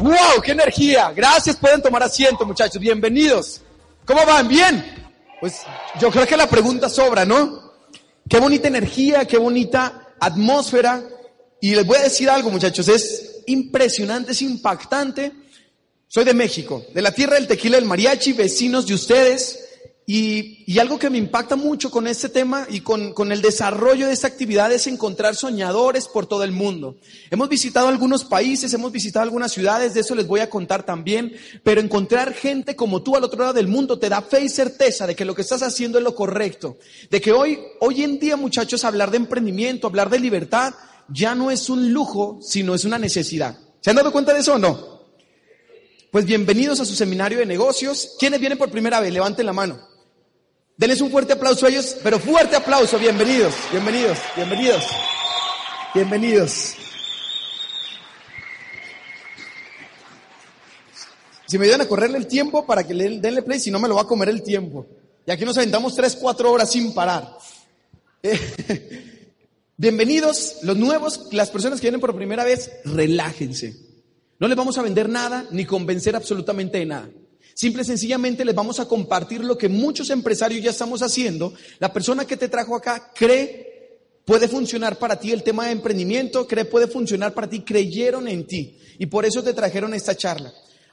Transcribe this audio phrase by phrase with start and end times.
[0.00, 0.40] ¡Wow!
[0.42, 1.12] ¡Qué energía!
[1.14, 2.80] Gracias, pueden tomar asiento, muchachos.
[2.80, 3.60] Bienvenidos.
[4.06, 4.48] ¿Cómo van?
[4.48, 4.82] ¿Bien?
[5.42, 5.60] Pues
[6.00, 7.74] yo creo que la pregunta sobra, ¿no?
[8.26, 11.02] Qué bonita energía, qué bonita atmósfera.
[11.60, 15.32] Y les voy a decir algo, muchachos, es impresionante, es impactante.
[16.08, 19.58] Soy de México, de la tierra del tequila del mariachi, vecinos de ustedes.
[20.12, 24.12] Y, algo que me impacta mucho con este tema y con, con, el desarrollo de
[24.12, 26.96] esta actividad es encontrar soñadores por todo el mundo.
[27.30, 31.36] Hemos visitado algunos países, hemos visitado algunas ciudades, de eso les voy a contar también,
[31.62, 35.06] pero encontrar gente como tú al otro lado del mundo te da fe y certeza
[35.06, 36.76] de que lo que estás haciendo es lo correcto.
[37.08, 40.74] De que hoy, hoy en día, muchachos, hablar de emprendimiento, hablar de libertad,
[41.08, 43.56] ya no es un lujo, sino es una necesidad.
[43.80, 45.02] ¿Se han dado cuenta de eso o no?
[46.10, 48.16] Pues bienvenidos a su seminario de negocios.
[48.18, 49.12] ¿Quiénes vienen por primera vez?
[49.12, 49.89] Levanten la mano.
[50.80, 54.82] Denles un fuerte aplauso a ellos, pero fuerte aplauso, bienvenidos, bienvenidos, bienvenidos,
[55.94, 56.74] bienvenidos.
[61.44, 63.88] Si me ayudan a correrle el tiempo para que le denle play, si no me
[63.88, 64.86] lo va a comer el tiempo.
[65.26, 67.28] Y aquí nos aventamos tres, cuatro horas sin parar.
[69.76, 73.76] bienvenidos, los nuevos, las personas que vienen por primera vez, relájense.
[74.38, 77.10] No les vamos a vender nada ni convencer absolutamente de nada.
[77.60, 81.52] Simple y sencillamente les vamos a compartir lo que muchos empresarios ya estamos haciendo.
[81.78, 86.46] La persona que te trajo acá cree puede funcionar para ti el tema de emprendimiento,
[86.46, 90.50] cree puede funcionar para ti, creyeron en ti y por eso te trajeron esta charla.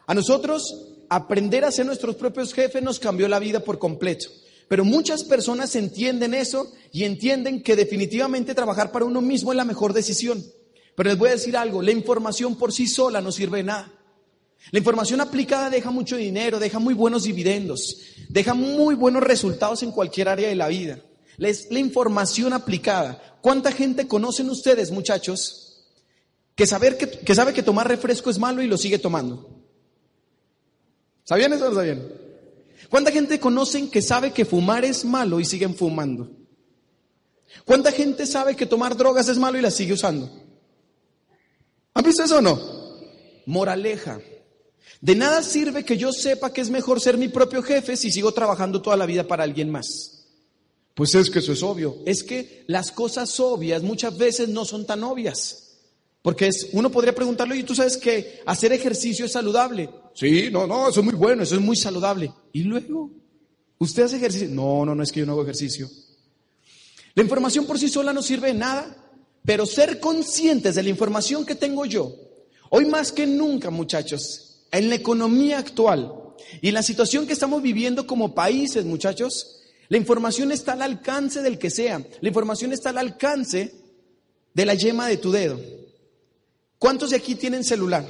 [0.07, 4.27] A nosotros aprender a ser nuestros propios jefes nos cambió la vida por completo.
[4.67, 9.63] Pero muchas personas entienden eso y entienden que definitivamente trabajar para uno mismo es la
[9.63, 10.43] mejor decisión.
[10.97, 13.96] Pero les voy a decir algo, la información por sí sola no sirve de nada.
[14.71, 19.91] La información aplicada deja mucho dinero, deja muy buenos dividendos, deja muy buenos resultados en
[19.91, 20.99] cualquier área de la vida.
[21.37, 23.37] La información aplicada.
[23.41, 25.85] ¿Cuánta gente conocen ustedes, muchachos,
[26.55, 29.47] que, saber que, sabe que tomar refresco es malo y lo sigue tomando?
[31.23, 32.03] ¿Sabían eso o no sabían?
[32.89, 36.31] ¿Cuánta gente conocen que sabe que fumar es malo y siguen fumando?
[37.65, 40.29] ¿Cuánta gente sabe que tomar drogas es malo y la sigue usando?
[41.93, 42.59] ¿Han visto eso o no?
[43.45, 44.19] Moraleja.
[45.01, 48.31] De nada sirve que yo sepa que es mejor ser mi propio jefe si sigo
[48.31, 50.25] trabajando toda la vida para alguien más.
[50.93, 51.97] Pues es que eso es obvio.
[52.05, 55.67] Es que las cosas obvias muchas veces no son tan obvias.
[56.23, 59.89] Porque es, uno podría preguntarle, y tú sabes que hacer ejercicio es saludable.
[60.15, 62.33] Sí, no, no, eso es muy bueno, eso es muy saludable.
[62.51, 63.11] Y luego,
[63.77, 64.49] ¿usted hace ejercicio?
[64.49, 65.87] No, no, no es que yo no hago ejercicio.
[67.13, 68.95] La información por sí sola no sirve de nada,
[69.45, 72.13] pero ser conscientes de la información que tengo yo,
[72.69, 76.13] hoy más que nunca, muchachos, en la economía actual
[76.61, 81.41] y en la situación que estamos viviendo como países, muchachos, la información está al alcance
[81.41, 82.05] del que sea.
[82.21, 83.73] La información está al alcance
[84.53, 85.59] de la yema de tu dedo.
[86.77, 88.05] ¿Cuántos de aquí tienen celular?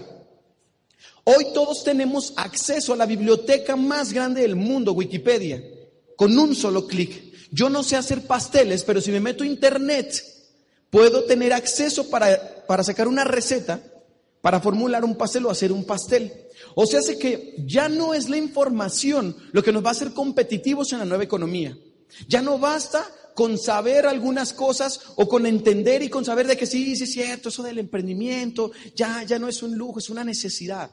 [1.23, 5.61] Hoy todos tenemos acceso a la biblioteca más grande del mundo, Wikipedia,
[6.15, 7.27] con un solo clic.
[7.51, 10.23] Yo no sé hacer pasteles, pero si me meto a internet,
[10.89, 13.81] puedo tener acceso para, para sacar una receta,
[14.47, 16.31] para formular un pastel o hacer un pastel.
[16.73, 20.13] O sea, hace que ya no es la información lo que nos va a hacer
[20.13, 21.77] competitivos en la nueva economía.
[22.29, 26.65] Ya no basta con saber algunas cosas o con entender y con saber de que
[26.65, 30.23] sí, sí es cierto, eso del emprendimiento, ya, ya no es un lujo, es una
[30.23, 30.91] necesidad.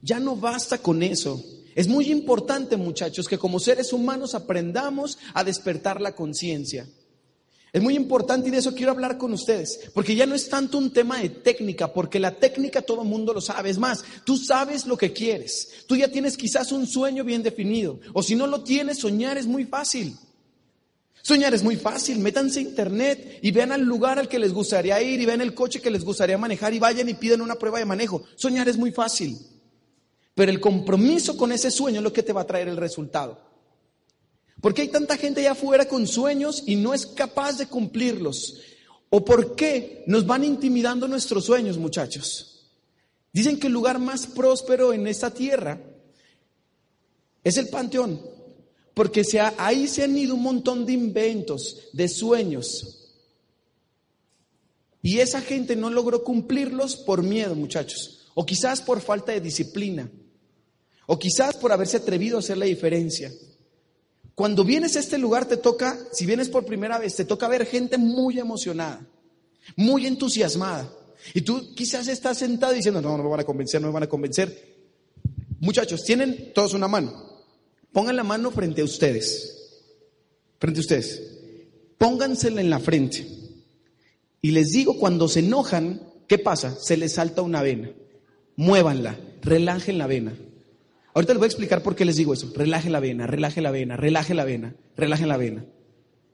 [0.00, 1.44] Ya no basta con eso.
[1.74, 6.86] Es muy importante, muchachos, que como seres humanos aprendamos a despertar la conciencia.
[7.76, 10.78] Es muy importante y de eso quiero hablar con ustedes, porque ya no es tanto
[10.78, 13.68] un tema de técnica, porque la técnica todo el mundo lo sabe.
[13.68, 15.84] Es más, tú sabes lo que quieres.
[15.86, 19.46] Tú ya tienes quizás un sueño bien definido, o si no lo tienes, soñar es
[19.46, 20.16] muy fácil.
[21.20, 25.02] Soñar es muy fácil, métanse a internet y vean al lugar al que les gustaría
[25.02, 27.78] ir y vean el coche que les gustaría manejar y vayan y piden una prueba
[27.78, 28.22] de manejo.
[28.36, 29.36] Soñar es muy fácil,
[30.34, 33.45] pero el compromiso con ese sueño es lo que te va a traer el resultado.
[34.60, 38.60] ¿Por qué hay tanta gente allá afuera con sueños y no es capaz de cumplirlos?
[39.10, 42.56] ¿O por qué nos van intimidando nuestros sueños, muchachos?
[43.32, 45.78] Dicen que el lugar más próspero en esta tierra
[47.44, 48.20] es el panteón,
[48.94, 49.22] porque
[49.58, 53.12] ahí se han ido un montón de inventos, de sueños.
[55.02, 60.10] Y esa gente no logró cumplirlos por miedo, muchachos, o quizás por falta de disciplina,
[61.06, 63.30] o quizás por haberse atrevido a hacer la diferencia.
[64.36, 67.64] Cuando vienes a este lugar te toca, si vienes por primera vez, te toca ver
[67.64, 69.00] gente muy emocionada,
[69.76, 70.92] muy entusiasmada.
[71.32, 74.02] Y tú quizás estás sentado diciendo, no, no me van a convencer, no me van
[74.02, 74.76] a convencer.
[75.58, 77.42] Muchachos, tienen todos una mano.
[77.92, 79.72] Pongan la mano frente a ustedes.
[80.58, 81.22] Frente a ustedes.
[81.96, 83.26] Póngansela en la frente.
[84.42, 86.78] Y les digo, cuando se enojan, ¿qué pasa?
[86.78, 87.90] Se les salta una vena.
[88.56, 90.36] Muévanla, relajen la vena.
[91.16, 92.52] Ahorita les voy a explicar por qué les digo eso.
[92.54, 95.64] Relaje la vena, relaje la vena, relaje la vena, relaje la vena.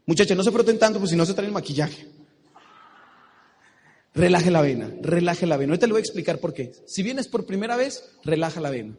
[0.06, 2.08] Muchachos, no se froten tanto, pues si no se traen el maquillaje.
[4.12, 5.70] Relaje la vena, relaje la vena.
[5.70, 6.72] Ahorita les voy a explicar por qué.
[6.84, 8.96] Si vienes por primera vez, relaja la vena.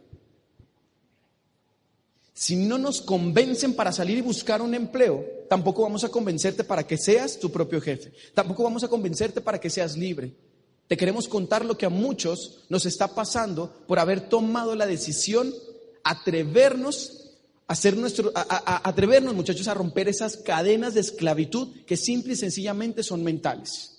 [2.34, 6.88] Si no nos convencen para salir y buscar un empleo, tampoco vamos a convencerte para
[6.88, 8.14] que seas tu propio jefe.
[8.34, 10.34] Tampoco vamos a convencerte para que seas libre.
[10.88, 15.54] Te queremos contar lo que a muchos nos está pasando por haber tomado la decisión,
[16.04, 17.20] atrevernos
[17.68, 22.36] a hacer nuestro, a, atrevernos, muchachos, a romper esas cadenas de esclavitud que simple y
[22.36, 23.94] sencillamente son mentales.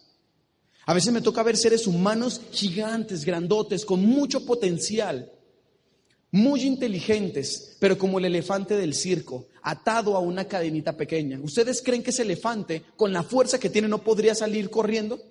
[0.86, 5.32] A veces me toca ver seres humanos gigantes, grandotes, con mucho potencial,
[6.30, 11.40] muy inteligentes, pero como el elefante del circo, atado a una cadenita pequeña.
[11.40, 15.22] ¿Ustedes creen que ese elefante, con la fuerza que tiene, no podría salir corriendo?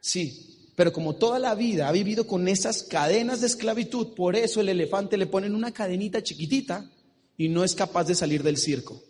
[0.00, 0.47] Sí,
[0.78, 4.68] pero como toda la vida ha vivido con esas cadenas de esclavitud, por eso el
[4.68, 6.88] elefante le ponen una cadenita chiquitita
[7.36, 9.02] y no es capaz de salir del circo.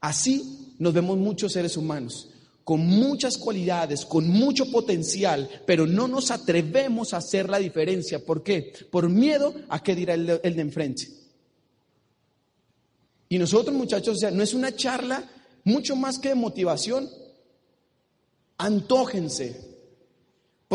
[0.00, 2.28] Así nos vemos muchos seres humanos
[2.62, 8.24] con muchas cualidades, con mucho potencial, pero no nos atrevemos a hacer la diferencia.
[8.24, 8.72] ¿Por qué?
[8.92, 11.08] Por miedo a qué dirá el de, enfrente.
[13.30, 15.28] Y nosotros, muchachos, o sea, no es una charla
[15.64, 17.10] mucho más que de motivación.
[18.58, 19.73] Antójense,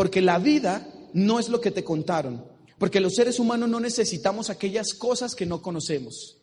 [0.00, 2.42] porque la vida no es lo que te contaron,
[2.78, 6.38] porque los seres humanos no necesitamos aquellas cosas que no conocemos.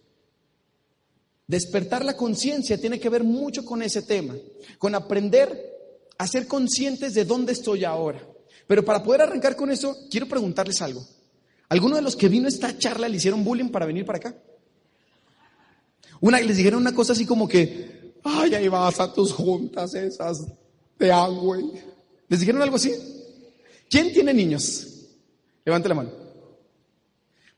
[1.48, 4.36] Despertar la conciencia tiene que ver mucho con ese tema,
[4.78, 5.76] con aprender
[6.20, 8.22] a ser conscientes de dónde estoy ahora.
[8.68, 11.04] Pero para poder arrancar con eso, quiero preguntarles algo.
[11.68, 14.36] ¿Alguno de los que vino a esta charla le hicieron bullying para venir para acá?
[16.22, 20.46] Una, les dijeron una cosa así como que, ay, ahí vas a tus juntas esas
[21.00, 21.58] de agua.
[22.30, 23.17] ¿Les dijeron algo así?
[23.90, 24.88] ¿Quién tiene niños?
[25.66, 26.12] Levante la mano.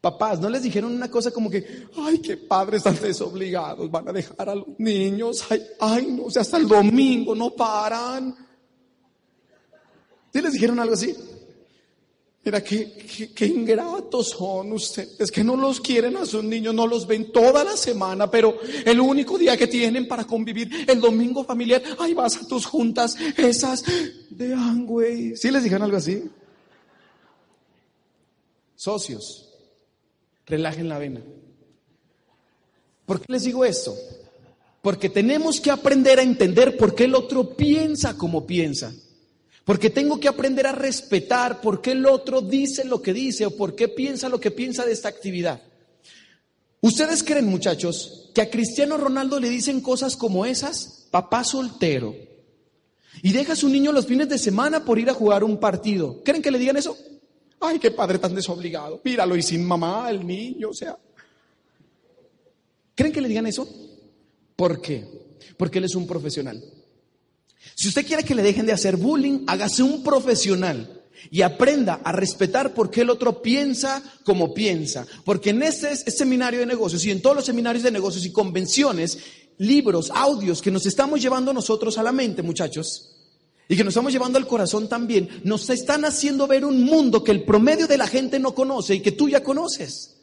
[0.02, 4.14] Papás, ¿no les dijeron una cosa como que, ay, qué padres tan desobligados, van a
[4.14, 8.34] dejar a los niños, ay, ay, no, o sea, hasta el domingo no paran?
[10.32, 11.14] ¿Sí les dijeron algo así?
[12.44, 17.06] Mira, qué, qué, ingratos son ustedes, que no los quieren a sus niños, no los
[17.06, 21.84] ven toda la semana, pero el único día que tienen para convivir, el domingo familiar,
[22.00, 23.84] ay, vas a tus juntas, esas
[24.30, 25.36] de Angway.
[25.36, 26.24] ¿Sí les dijeron algo así?
[28.76, 29.54] Socios,
[30.46, 31.22] relajen la vena.
[33.06, 33.94] ¿Por qué les digo esto?
[34.82, 38.94] Porque tenemos que aprender a entender por qué el otro piensa como piensa.
[39.70, 43.56] Porque tengo que aprender a respetar por qué el otro dice lo que dice o
[43.56, 45.62] por qué piensa lo que piensa de esta actividad.
[46.82, 51.06] ¿Ustedes creen, muchachos, que a Cristiano Ronaldo le dicen cosas como esas?
[51.12, 52.16] Papá soltero.
[53.22, 56.24] Y deja a su niño los fines de semana por ir a jugar un partido.
[56.24, 56.98] ¿Creen que le digan eso?
[57.60, 59.00] Ay, qué padre tan desobligado.
[59.04, 60.98] Míralo y sin mamá, el niño, o sea.
[62.96, 63.70] ¿Creen que le digan eso?
[64.56, 65.06] ¿Por qué?
[65.58, 66.60] Porque él es un profesional.
[67.80, 72.12] Si usted quiere que le dejen de hacer bullying, hágase un profesional y aprenda a
[72.12, 75.08] respetar por qué el otro piensa como piensa.
[75.24, 79.20] Porque en este, seminario de negocios y en todos los seminarios de negocios y convenciones,
[79.60, 83.16] libros, audios que nos estamos llevando nosotros a la mente, muchachos,
[83.70, 87.32] y que nos estamos llevando al corazón también, nos están haciendo ver un mundo que
[87.32, 90.18] el promedio de la gente no conoce y que tú ya conoces.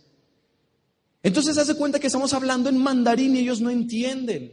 [1.22, 4.52] Entonces hace cuenta que estamos hablando en mandarín y ellos no entienden.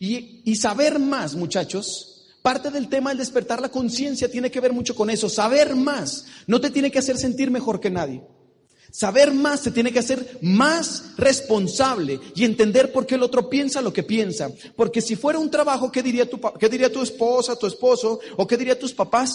[0.00, 2.10] Y saber más, muchachos,
[2.44, 5.30] parte del tema del despertar la conciencia tiene que ver mucho con eso.
[5.30, 8.22] Saber más no te tiene que hacer sentir mejor que nadie.
[8.90, 13.80] Saber más te tiene que hacer más responsable y entender por qué el otro piensa
[13.80, 14.50] lo que piensa.
[14.76, 18.46] Porque si fuera un trabajo, ¿qué diría tu, qué diría tu esposa, tu esposo o
[18.46, 19.32] qué diría tus papás?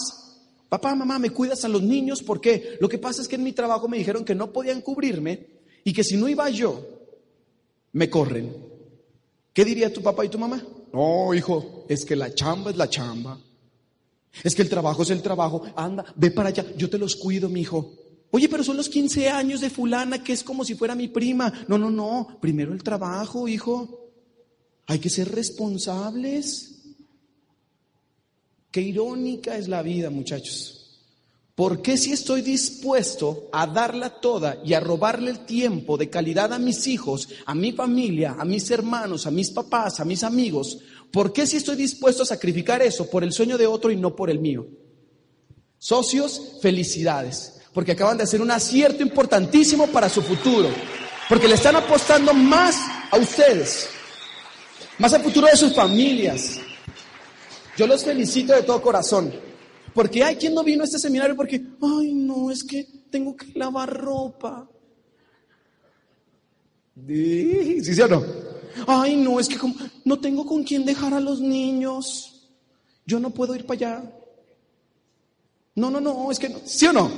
[0.68, 2.22] Papá, mamá, ¿me cuidas a los niños?
[2.22, 2.78] ¿Por qué?
[2.80, 5.48] Lo que pasa es que en mi trabajo me dijeron que no podían cubrirme
[5.82, 6.86] y que si no iba yo,
[7.90, 8.54] me corren.
[9.52, 10.64] ¿Qué diría tu papá y tu mamá?
[10.92, 13.38] No, hijo, es que la chamba es la chamba.
[14.42, 15.62] Es que el trabajo es el trabajo.
[15.76, 17.92] Anda, ve para allá, yo te los cuido, mi hijo.
[18.32, 21.52] Oye, pero son los 15 años de fulana que es como si fuera mi prima.
[21.66, 22.38] No, no, no.
[22.40, 24.10] Primero el trabajo, hijo.
[24.86, 26.82] Hay que ser responsables.
[28.70, 30.79] Qué irónica es la vida, muchachos.
[31.60, 36.54] ¿Por qué si estoy dispuesto a darla toda y a robarle el tiempo de calidad
[36.54, 40.78] a mis hijos, a mi familia, a mis hermanos, a mis papás, a mis amigos?
[41.12, 44.16] ¿Por qué si estoy dispuesto a sacrificar eso por el sueño de otro y no
[44.16, 44.68] por el mío?
[45.76, 50.70] Socios, felicidades porque acaban de hacer un acierto importantísimo para su futuro,
[51.28, 52.76] porque le están apostando más
[53.10, 53.86] a ustedes,
[54.96, 56.58] más al futuro de sus familias.
[57.76, 59.49] Yo los felicito de todo corazón,
[59.94, 63.46] Porque hay quien no vino a este seminario porque, ay, no, es que tengo que
[63.54, 64.68] lavar ropa.
[67.06, 68.24] ¿Sí, sí o no?
[68.86, 69.56] Ay, no, es que
[70.04, 72.48] no tengo con quién dejar a los niños.
[73.06, 74.12] Yo no puedo ir para allá.
[75.74, 76.60] No, no, no, es que no.
[76.64, 77.10] ¿Sí o no?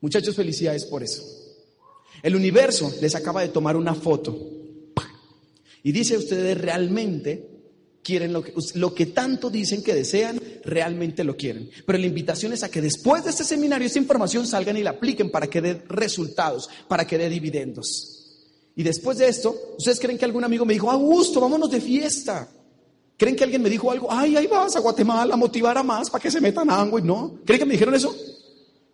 [0.00, 1.22] Muchachos, felicidades por eso.
[2.22, 4.36] El universo les acaba de tomar una foto.
[5.82, 7.57] Y dice, ustedes realmente
[8.08, 11.68] quieren lo que, tanto dicen que desean, realmente lo quieren.
[11.84, 14.90] Pero la invitación es a que después de este seminario, esta información salgan y la
[14.90, 18.40] apliquen para que dé resultados, para que dé dividendos.
[18.74, 22.48] Y después de esto, ¿ustedes creen que algún amigo me dijo, Augusto, vámonos de fiesta?
[23.18, 24.10] ¿Creen que alguien me dijo algo?
[24.10, 27.02] Ay, ahí vas a Guatemala a motivar a más para que se metan a y
[27.02, 27.40] No.
[27.44, 28.16] ¿Creen que me dijeron eso?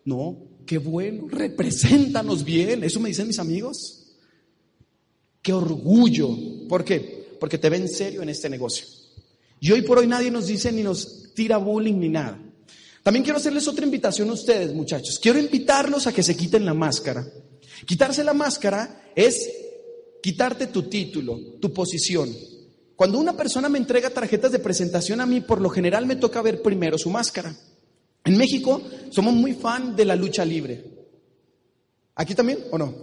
[0.03, 2.83] No, qué bueno, represéntanos bien.
[2.83, 4.07] Eso me dicen mis amigos.
[5.41, 6.35] Qué orgullo.
[6.67, 7.37] ¿Por qué?
[7.39, 9.04] Porque te ven serio en este negocio.
[9.59, 12.39] Y hoy por hoy nadie nos dice ni nos tira bullying ni nada.
[13.03, 15.19] También quiero hacerles otra invitación a ustedes, muchachos.
[15.19, 17.25] Quiero invitarlos a que se quiten la máscara.
[17.85, 19.47] Quitarse la máscara es
[20.21, 22.35] quitarte tu título, tu posición.
[22.95, 26.41] Cuando una persona me entrega tarjetas de presentación a mí, por lo general me toca
[26.41, 27.55] ver primero su máscara.
[28.23, 28.81] En México
[29.11, 30.83] somos muy fan de la lucha libre.
[32.15, 32.95] ¿Aquí también o no?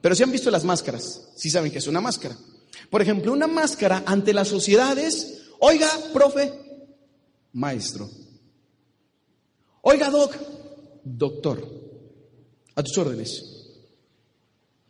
[0.00, 2.36] Pero si han visto las máscaras, si saben que es una máscara.
[2.90, 6.52] Por ejemplo, una máscara ante las sociedades, oiga, profe,
[7.52, 8.08] maestro.
[9.82, 10.34] Oiga, doc,
[11.04, 11.78] doctor.
[12.74, 13.44] A tus órdenes.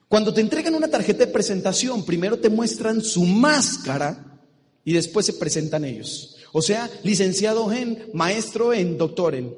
[0.08, 4.40] Cuando te entregan una tarjeta de presentación, primero te muestran su máscara
[4.84, 6.36] y después se presentan ellos.
[6.52, 9.54] O sea, licenciado en, maestro en, doctor en.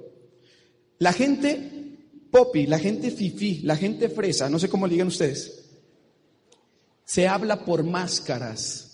[0.99, 1.81] La gente
[2.31, 5.65] popi, la gente fifi, la gente fresa, no sé cómo le digan ustedes,
[7.05, 8.90] se habla por máscaras.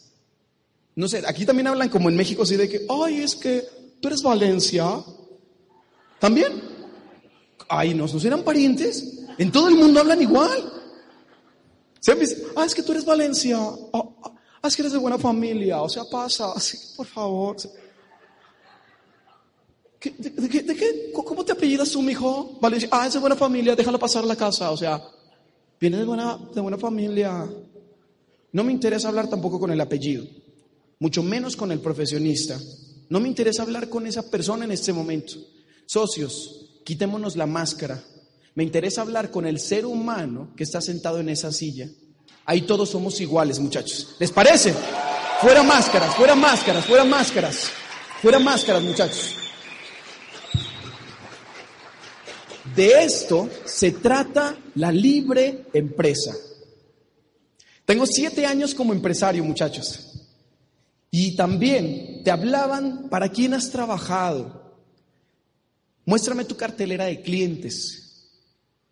[0.97, 3.62] No sé, aquí también hablan como en México, así de que, ay, es que
[4.00, 5.05] tú eres Valencia.
[6.19, 6.61] ¿También?
[7.69, 9.21] Ay, ¿no, ¿no serán parientes?
[9.38, 10.73] En todo el mundo hablan igual.
[12.00, 12.12] ¿Se
[12.57, 13.59] ah, es que tú eres Valencia.
[13.61, 14.17] Oh,
[14.62, 17.57] es que eres de buena familia, o sea, pasa, así, por favor.
[20.03, 22.59] de, qué, ¿Cómo te apellidas tú, mijo?
[22.61, 22.88] Valencia.
[22.91, 25.03] Ah, es de buena familia, déjalo pasar a la casa, o sea,
[25.81, 27.45] viene de buena, de buena familia.
[28.53, 30.25] No me interesa hablar tampoco con el apellido,
[30.99, 32.59] mucho menos con el profesionista.
[33.09, 35.35] No me interesa hablar con esa persona en este momento.
[35.87, 38.03] Socios, quitémonos la máscara.
[38.55, 41.88] Me interesa hablar con el ser humano que está sentado en esa silla
[42.47, 44.15] Ahí todos somos iguales, muchachos.
[44.21, 44.73] ¿Les parece?
[45.41, 47.71] Fuera máscaras, fuera máscaras, fuera máscaras.
[48.23, 49.35] Fuera máscaras, muchachos.
[52.75, 56.35] De esto se trata la libre empresa.
[57.85, 60.15] Tengo siete años como empresario, muchachos.
[61.18, 64.75] Y también te hablaban para quién has trabajado.
[66.04, 68.28] Muéstrame tu cartelera de clientes.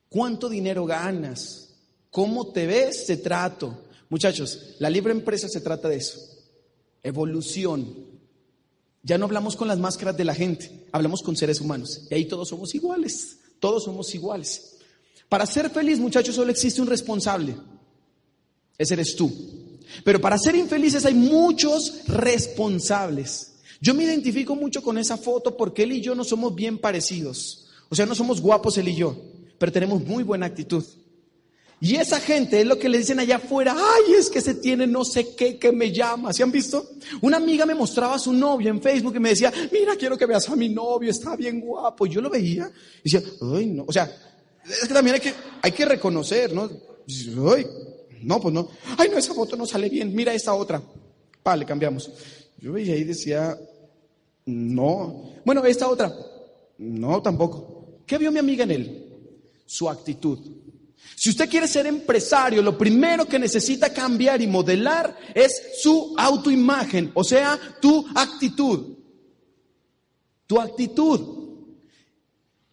[0.09, 1.75] ¿Cuánto dinero ganas?
[2.11, 3.05] ¿Cómo te ves?
[3.05, 3.79] Se trato.
[4.09, 6.19] Muchachos, la libre empresa se trata de eso.
[7.03, 7.95] Evolución.
[9.03, 12.07] Ya no hablamos con las máscaras de la gente, hablamos con seres humanos.
[12.11, 13.37] Y ahí todos somos iguales.
[13.61, 14.77] Todos somos iguales.
[15.29, 17.55] Para ser feliz, muchachos, solo existe un responsable.
[18.79, 19.31] Ese eres tú.
[20.05, 23.53] Pero para ser infelices hay muchos responsables.
[23.81, 27.67] Yo me identifico mucho con esa foto porque él y yo no somos bien parecidos.
[27.91, 29.17] O sea, no somos guapos él y yo,
[29.59, 30.85] pero tenemos muy buena actitud.
[31.81, 34.87] Y esa gente es lo que le dicen allá afuera, ay, es que se tiene
[34.87, 36.33] no sé qué que me llama.
[36.33, 36.93] ¿Se han visto?
[37.21, 40.25] Una amiga me mostraba a su novio en Facebook y me decía, mira, quiero que
[40.25, 42.07] veas a mi novio, está bien guapo.
[42.07, 42.71] Y yo lo veía
[43.03, 43.23] y decía,
[43.55, 43.85] ay, no.
[43.87, 44.11] O sea,
[44.65, 46.71] es que también hay que, hay que reconocer, ¿no?
[47.55, 47.67] Ay,
[48.25, 48.69] no, pues no.
[48.97, 50.83] Ay, no, esa foto no sale bien, mira esta otra.
[51.45, 52.11] Vale, cambiamos.
[52.59, 53.57] Yo veía y decía,
[54.47, 55.35] no.
[55.45, 56.13] Bueno, esta otra,
[56.79, 58.01] no, tampoco.
[58.07, 59.07] ¿Qué vio mi amiga en él?
[59.67, 60.39] Su actitud.
[61.17, 67.11] Si usted quiere ser empresario, lo primero que necesita cambiar y modelar es su autoimagen,
[67.15, 68.97] o sea, tu actitud.
[70.47, 71.45] Tu actitud.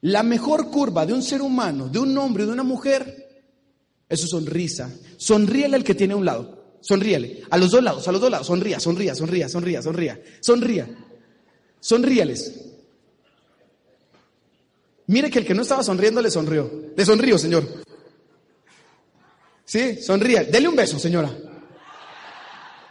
[0.01, 3.20] La mejor curva de un ser humano, de un hombre, de una mujer,
[4.11, 4.91] es su sonrisa.
[5.15, 6.77] Sonríele al que tiene a un lado.
[6.81, 7.43] Sonríele.
[7.49, 8.45] A los dos lados, a los dos lados.
[8.45, 10.21] Sonría, sonría, sonría, sonría, sonría.
[10.41, 10.87] Sonría.
[11.79, 12.53] Sonríales.
[15.07, 16.69] Mire que el que no estaba sonriendo le sonrió.
[16.95, 17.65] Le sonrío, Señor.
[19.63, 20.43] Sí, sonríe.
[20.43, 21.33] Dele un beso, señora.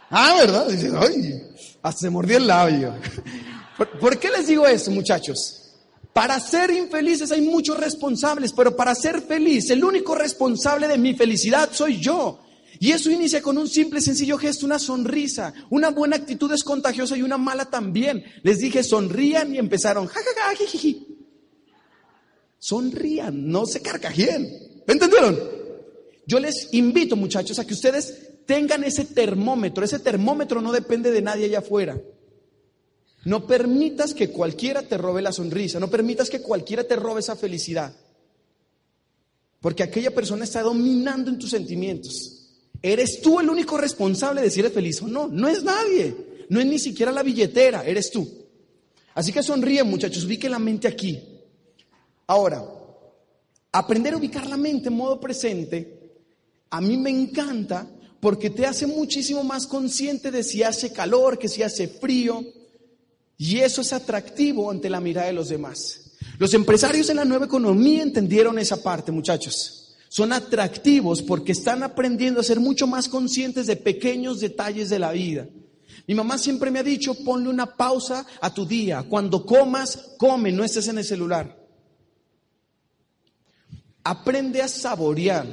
[0.09, 0.67] Ah, ¿verdad?
[0.67, 1.43] Dice, ay,
[1.83, 2.95] hasta se mordió el labio.
[3.99, 5.60] ¿Por, qué les digo esto, muchachos?
[6.13, 11.13] Para ser infelices hay muchos responsables, pero para ser feliz, el único responsable de mi
[11.13, 12.39] felicidad soy yo.
[12.79, 15.53] Y eso inicia con un simple, sencillo gesto, una sonrisa.
[15.69, 18.23] Una buena actitud es contagiosa y una mala también.
[18.43, 20.31] Les dije, sonrían y empezaron, jajaja.
[22.57, 24.83] Sonrían, no se carcajeen.
[24.87, 25.39] ¿Me entendieron?
[26.25, 29.85] Yo les invito, muchachos, a que ustedes tengan ese termómetro.
[29.85, 32.01] Ese termómetro no depende de nadie allá afuera.
[33.23, 37.35] No permitas que cualquiera te robe la sonrisa, no permitas que cualquiera te robe esa
[37.35, 37.93] felicidad.
[39.59, 42.49] Porque aquella persona está dominando en tus sentimientos.
[42.81, 45.27] ¿Eres tú el único responsable de si eres feliz o no?
[45.27, 46.15] No es nadie.
[46.49, 48.27] No es ni siquiera la billetera, eres tú.
[49.13, 51.21] Así que sonríe, muchachos, ubique la mente aquí.
[52.27, 52.63] Ahora,
[53.71, 56.11] aprender a ubicar la mente en modo presente,
[56.69, 57.87] a mí me encanta
[58.19, 62.43] porque te hace muchísimo más consciente de si hace calor, que si hace frío,
[63.41, 66.11] y eso es atractivo ante la mirada de los demás.
[66.37, 69.95] Los empresarios en la nueva economía entendieron esa parte, muchachos.
[70.09, 75.11] Son atractivos porque están aprendiendo a ser mucho más conscientes de pequeños detalles de la
[75.11, 75.47] vida.
[76.05, 79.01] Mi mamá siempre me ha dicho, ponle una pausa a tu día.
[79.09, 81.57] Cuando comas, come, no estés en el celular.
[84.03, 85.47] Aprende a saborear,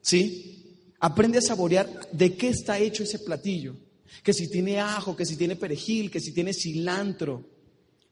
[0.00, 0.94] ¿sí?
[1.00, 3.74] Aprende a saborear de qué está hecho ese platillo
[4.22, 7.44] que si tiene ajo, que si tiene perejil, que si tiene cilantro.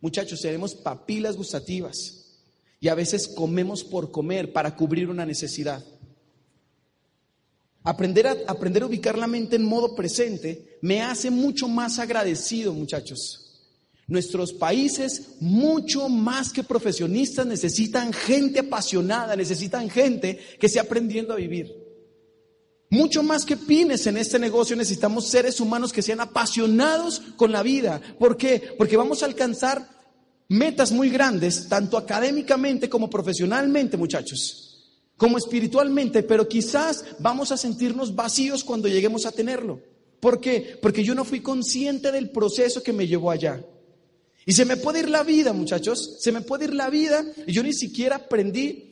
[0.00, 2.26] Muchachos, tenemos papilas gustativas
[2.80, 5.84] y a veces comemos por comer para cubrir una necesidad.
[7.82, 13.42] Aprender a, aprender ubicar la mente en modo presente me hace mucho más agradecido, muchachos.
[14.08, 21.36] Nuestros países, mucho más que profesionistas, necesitan gente apasionada, necesitan gente que esté aprendiendo a
[21.36, 21.85] vivir.
[22.90, 27.62] Mucho más que pymes en este negocio necesitamos seres humanos que sean apasionados con la
[27.62, 28.00] vida.
[28.18, 28.74] ¿Por qué?
[28.78, 29.88] Porque vamos a alcanzar
[30.48, 38.14] metas muy grandes, tanto académicamente como profesionalmente, muchachos, como espiritualmente, pero quizás vamos a sentirnos
[38.14, 39.80] vacíos cuando lleguemos a tenerlo.
[40.20, 40.78] ¿Por qué?
[40.80, 43.64] Porque yo no fui consciente del proceso que me llevó allá.
[44.48, 47.52] Y se me puede ir la vida, muchachos, se me puede ir la vida y
[47.52, 48.85] yo ni siquiera aprendí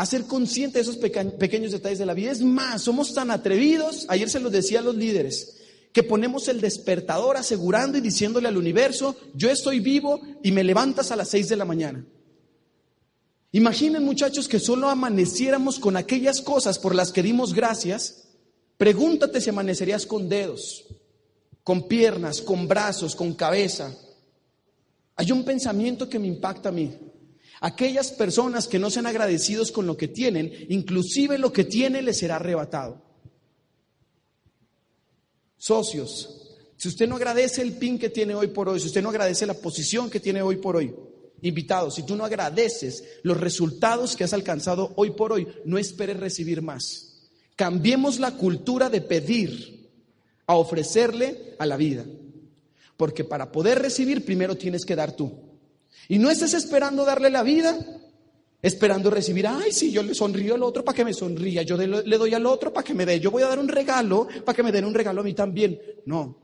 [0.00, 2.32] a ser consciente de esos pequeños detalles de la vida.
[2.32, 5.58] Es más, somos tan atrevidos, ayer se los decía a los líderes,
[5.92, 11.10] que ponemos el despertador asegurando y diciéndole al universo, yo estoy vivo y me levantas
[11.10, 12.02] a las seis de la mañana.
[13.52, 18.28] Imaginen muchachos que solo amaneciéramos con aquellas cosas por las que dimos gracias.
[18.78, 20.86] Pregúntate si amanecerías con dedos,
[21.62, 23.94] con piernas, con brazos, con cabeza.
[25.16, 26.96] Hay un pensamiento que me impacta a mí.
[27.60, 32.18] Aquellas personas que no sean agradecidos con lo que tienen, inclusive lo que tienen les
[32.18, 33.02] será arrebatado.
[35.58, 39.10] Socios, si usted no agradece el pin que tiene hoy por hoy, si usted no
[39.10, 40.94] agradece la posición que tiene hoy por hoy,
[41.42, 46.18] invitado, si tú no agradeces los resultados que has alcanzado hoy por hoy, no esperes
[46.18, 47.28] recibir más.
[47.56, 49.90] Cambiemos la cultura de pedir
[50.46, 52.06] a ofrecerle a la vida.
[52.96, 55.49] Porque para poder recibir primero tienes que dar tú.
[56.08, 57.78] Y no estés esperando darle la vida,
[58.62, 62.18] esperando recibir, ay, sí, yo le sonrío al otro para que me sonría, yo le
[62.18, 64.62] doy al otro para que me dé, yo voy a dar un regalo para que
[64.62, 65.80] me den un regalo a mí también.
[66.06, 66.36] No,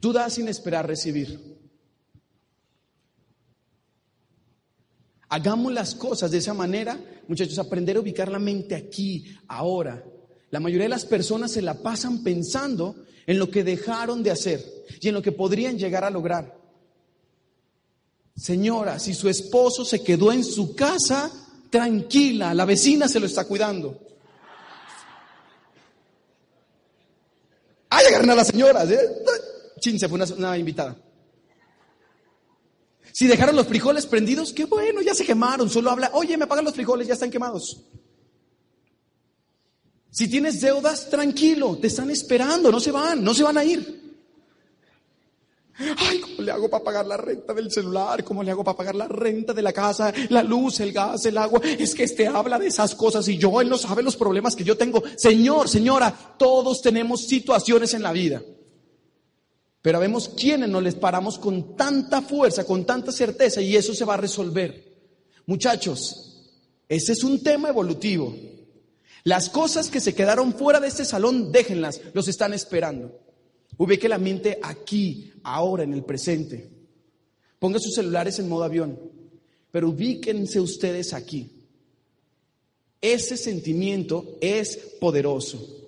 [0.00, 1.58] tú das sin esperar recibir.
[5.30, 10.02] Hagamos las cosas de esa manera, muchachos, aprender a ubicar la mente aquí, ahora.
[10.50, 14.64] La mayoría de las personas se la pasan pensando en lo que dejaron de hacer
[15.00, 16.57] y en lo que podrían llegar a lograr.
[18.38, 21.30] Señora, si su esposo se quedó en su casa,
[21.70, 23.98] tranquila, la vecina se lo está cuidando.
[27.90, 28.88] ¡Ay, agarren a las señoras!
[28.90, 29.24] ¿eh?
[29.80, 30.96] Chin, se fue una, invitada.
[33.12, 35.68] Si dejaron los frijoles prendidos, qué bueno, ya se quemaron.
[35.68, 37.84] Solo habla, oye, me apagan los frijoles, ya están quemados.
[40.10, 43.97] Si tienes deudas, tranquilo, te están esperando, no se van, no se van a ir.
[45.78, 48.24] Ay, ¿cómo le hago para pagar la renta del celular?
[48.24, 51.38] ¿Cómo le hago para pagar la renta de la casa, la luz, el gas, el
[51.38, 51.60] agua?
[51.62, 54.64] Es que este habla de esas cosas y yo, él no sabe los problemas que
[54.64, 55.02] yo tengo.
[55.16, 58.42] Señor, señora, todos tenemos situaciones en la vida.
[59.80, 64.04] Pero vemos quiénes nos les paramos con tanta fuerza, con tanta certeza y eso se
[64.04, 64.84] va a resolver.
[65.46, 66.42] Muchachos,
[66.88, 68.34] ese es un tema evolutivo.
[69.22, 73.27] Las cosas que se quedaron fuera de este salón, déjenlas, los están esperando.
[73.78, 76.68] Ubique la mente aquí, ahora, en el presente.
[77.58, 78.98] Ponga sus celulares en modo avión,
[79.70, 81.50] pero ubíquense ustedes aquí.
[83.00, 85.78] Ese sentimiento es poderoso.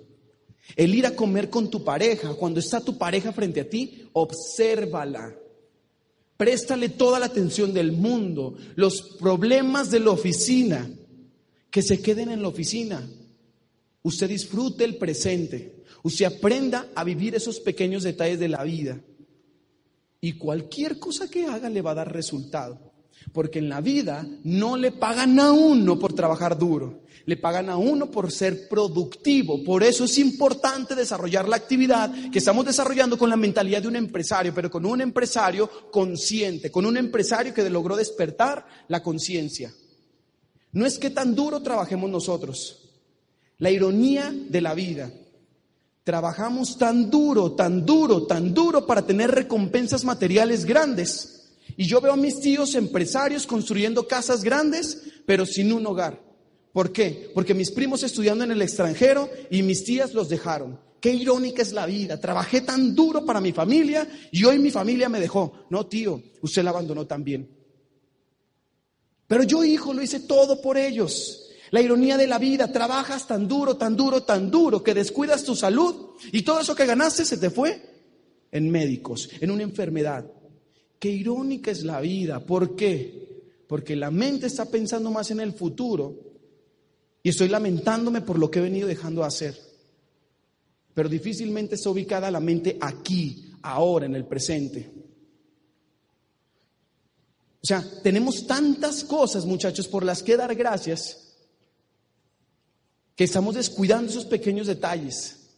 [0.77, 5.35] El ir a comer con tu pareja, cuando está tu pareja frente a ti, obsérvala.
[6.37, 8.57] Préstale toda la atención del mundo.
[8.77, 10.89] Los problemas de la oficina,
[11.71, 13.09] que se queden en la oficina.
[14.03, 19.01] usted disfrute el presente, usted aprenda a vivir esos pequeños detalles de la vida.
[20.21, 22.91] Y cualquier cosa que haga le va a dar resultado.
[23.33, 27.77] Porque en la vida no le pagan a uno por trabajar duro, le pagan a
[27.77, 29.63] uno por ser productivo.
[29.63, 33.97] Por eso es importante desarrollar la actividad que estamos desarrollando con la mentalidad de un
[33.97, 39.73] empresario, pero con un empresario consciente, con un empresario que logró despertar la conciencia.
[40.73, 42.91] No es que tan duro trabajemos nosotros.
[43.59, 45.13] La ironía de la vida.
[46.05, 51.41] Trabajamos tan duro, tan duro, tan duro para tener recompensas materiales grandes
[51.77, 56.21] y yo veo a mis tíos empresarios construyendo casas grandes, pero sin un hogar.
[56.73, 57.31] ¿Por qué?
[57.35, 60.79] Porque mis primos estudiando en el extranjero y mis tías los dejaron.
[61.01, 62.21] Qué irónica es la vida.
[62.21, 65.65] Trabajé tan duro para mi familia y hoy mi familia me dejó.
[65.71, 67.49] No, tío, usted la abandonó también.
[69.27, 71.50] Pero yo, hijo, lo hice todo por ellos.
[71.71, 75.55] La ironía de la vida, trabajas tan duro, tan duro, tan duro que descuidas tu
[75.55, 77.81] salud y todo eso que ganaste se te fue
[78.51, 80.27] en médicos, en una enfermedad.
[80.99, 82.45] Qué irónica es la vida.
[82.45, 83.45] ¿Por qué?
[83.69, 86.15] Porque la mente está pensando más en el futuro
[87.23, 89.71] y estoy lamentándome por lo que he venido dejando de hacer.
[90.93, 94.91] Pero difícilmente está ubicada la mente aquí, ahora, en el presente.
[97.63, 101.30] O sea, tenemos tantas cosas, muchachos, por las que dar gracias,
[103.21, 105.51] que estamos descuidando esos pequeños detalles.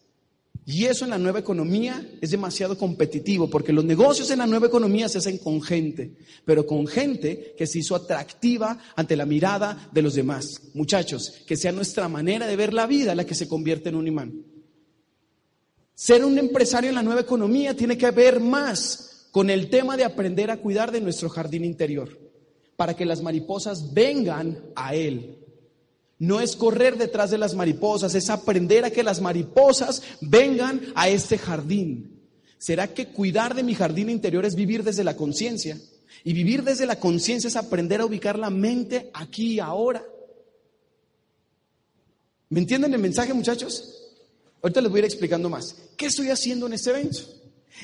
[0.67, 4.67] Y eso en la nueva economía es demasiado competitivo, porque los negocios en la nueva
[4.67, 9.89] economía se hacen con gente, pero con gente que se hizo atractiva ante la mirada
[9.93, 10.71] de los demás.
[10.75, 14.09] Muchachos, que sea nuestra manera de ver la vida la que se convierte en un
[14.09, 14.45] imán.
[15.95, 20.03] Ser un empresario en la nueva economía tiene que ver más con el tema de
[20.03, 22.19] aprender a cuidar de nuestro jardín interior,
[22.75, 25.42] para que las mariposas vengan a él
[26.23, 31.09] no es correr detrás de las mariposas, es aprender a que las mariposas vengan a
[31.09, 32.23] este jardín.
[32.59, 35.77] ¿Será que cuidar de mi jardín interior es vivir desde la conciencia?
[36.23, 40.05] Y vivir desde la conciencia es aprender a ubicar la mente aquí y ahora.
[42.51, 44.13] ¿Me entienden el mensaje, muchachos?
[44.63, 45.75] Ahorita les voy a ir explicando más.
[45.97, 47.19] ¿Qué estoy haciendo en este evento?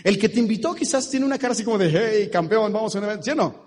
[0.05, 2.98] El que te invitó quizás tiene una cara así como de, hey, campeón, vamos a
[2.98, 3.64] un evento, ¿sí o no?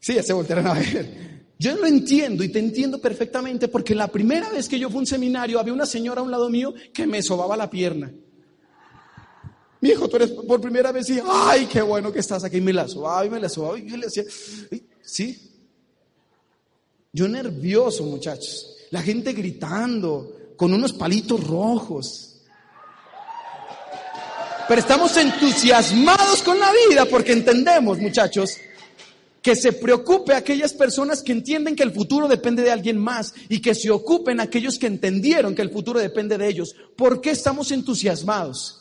[0.00, 1.31] Sí, ya se voltearon a ver.
[1.62, 4.98] Yo lo entiendo y te entiendo perfectamente porque la primera vez que yo fui a
[4.98, 8.12] un seminario había una señora a un lado mío que me sobaba la pierna.
[9.80, 12.56] Mi hijo, tú eres por primera vez y, ay, qué bueno que estás aquí.
[12.56, 14.24] Y me la sobaba y me la sobaba y yo le decía,
[15.02, 15.52] sí.
[17.12, 18.78] Yo nervioso, muchachos.
[18.90, 22.40] La gente gritando con unos palitos rojos.
[24.66, 28.58] Pero estamos entusiasmados con la vida porque entendemos, muchachos,
[29.42, 33.60] que se preocupe aquellas personas que entienden que el futuro depende de alguien más y
[33.60, 36.76] que se ocupen aquellos que entendieron que el futuro depende de ellos.
[36.96, 38.78] ¿Por qué estamos entusiasmados?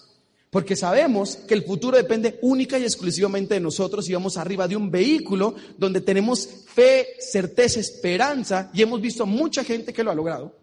[0.52, 4.76] Porque sabemos que el futuro depende única y exclusivamente de nosotros y vamos arriba de
[4.76, 10.15] un vehículo donde tenemos fe, certeza, esperanza y hemos visto mucha gente que lo ha
[10.15, 10.56] logrado.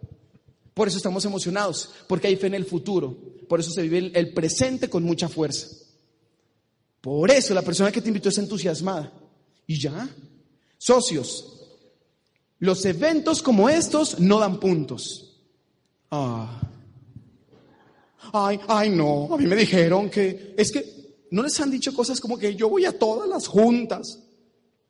[0.74, 3.16] Por eso estamos emocionados, porque hay fe en el futuro.
[3.48, 5.66] Por eso se vive el presente con mucha fuerza.
[7.00, 9.12] Por eso la persona que te invitó es entusiasmada.
[9.68, 10.08] Y ya.
[10.78, 11.58] Socios,
[12.58, 15.40] los eventos como estos no dan puntos.
[16.10, 16.60] Ah.
[18.32, 19.32] Ay, ay, no.
[19.32, 22.68] A mí me dijeron que es que no les han dicho cosas como que yo
[22.68, 24.20] voy a todas las juntas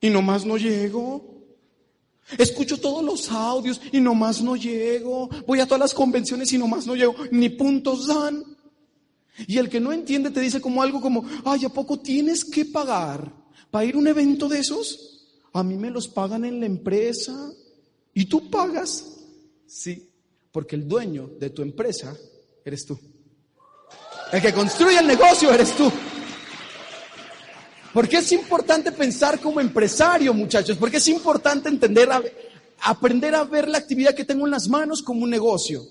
[0.01, 1.37] y nomás no llego.
[2.37, 5.29] Escucho todos los audios y nomás no llego.
[5.47, 7.17] Voy a todas las convenciones y nomás no llego.
[7.33, 8.45] Ni puntos dan.
[9.47, 12.65] Y el que no entiende te dice como algo como, ay, ¿a poco tienes que
[12.65, 13.33] pagar
[13.71, 17.53] para ir a un evento de esos, a mí me los pagan en la empresa.
[18.15, 19.05] ¿Y tú pagas?
[19.67, 20.09] Sí,
[20.53, 22.17] porque el dueño de tu empresa
[22.65, 22.99] eres tú.
[24.33, 25.91] El que construye el negocio eres tú.
[27.93, 32.09] Porque es importante pensar como empresario, muchachos, porque es importante entender,
[32.81, 35.83] aprender a ver la actividad que tengo en las manos como un negocio.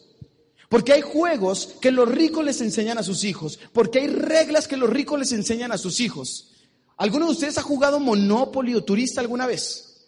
[0.70, 4.78] Porque hay juegos que los ricos les enseñan a sus hijos, porque hay reglas que
[4.78, 6.52] los ricos les enseñan a sus hijos.
[6.98, 10.08] ¿Alguno de ustedes ha jugado Monopoly o turista alguna vez?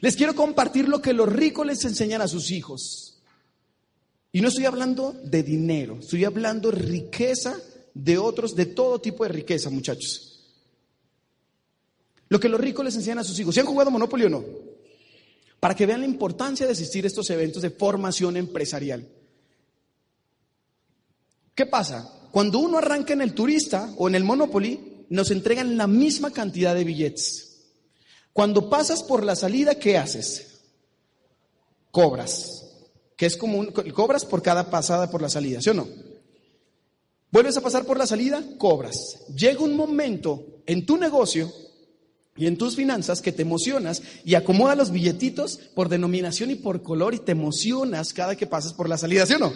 [0.00, 3.18] Les quiero compartir lo que los ricos les enseñan a sus hijos.
[4.32, 7.58] Y no estoy hablando de dinero, estoy hablando riqueza
[7.92, 10.30] de otros, de todo tipo de riqueza, muchachos.
[12.28, 13.54] Lo que los ricos les enseñan a sus hijos.
[13.54, 14.44] ¿Se han jugado Monopoly o no?
[15.58, 19.06] Para que vean la importancia de asistir a estos eventos de formación empresarial.
[21.54, 22.10] ¿Qué pasa?
[22.30, 26.74] Cuando uno arranca en el turista o en el Monopoly, nos entregan la misma cantidad
[26.74, 27.50] de billetes.
[28.32, 30.60] Cuando pasas por la salida, ¿qué haces?
[31.90, 32.66] Cobras.
[33.16, 35.86] que es como un, cobras por cada pasada por la salida, ¿sí o no?
[37.30, 39.26] Vuelves a pasar por la salida, cobras.
[39.34, 41.52] Llega un momento en tu negocio
[42.36, 46.82] y en tus finanzas que te emocionas y acomoda los billetitos por denominación y por
[46.82, 49.52] color y te emocionas cada que pasas por la salida, ¿sí o no?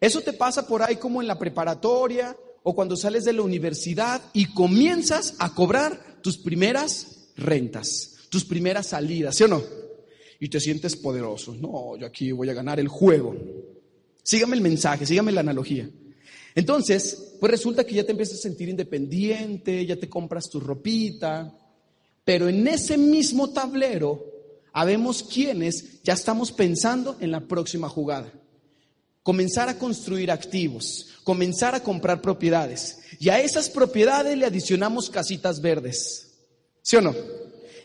[0.00, 2.36] Eso te pasa por ahí como en la preparatoria
[2.68, 8.88] o cuando sales de la universidad y comienzas a cobrar tus primeras rentas, tus primeras
[8.88, 9.62] salidas, ¿sí o no?
[10.40, 11.54] Y te sientes poderoso.
[11.54, 13.36] No, yo aquí voy a ganar el juego.
[14.20, 15.88] Sígame el mensaje, sígame la analogía.
[16.56, 21.56] Entonces, pues resulta que ya te empiezas a sentir independiente, ya te compras tu ropita,
[22.24, 24.24] pero en ese mismo tablero
[24.72, 28.32] habemos quienes ya estamos pensando en la próxima jugada
[29.26, 33.00] comenzar a construir activos, comenzar a comprar propiedades.
[33.18, 36.28] Y a esas propiedades le adicionamos casitas verdes.
[36.80, 37.12] ¿Sí o no?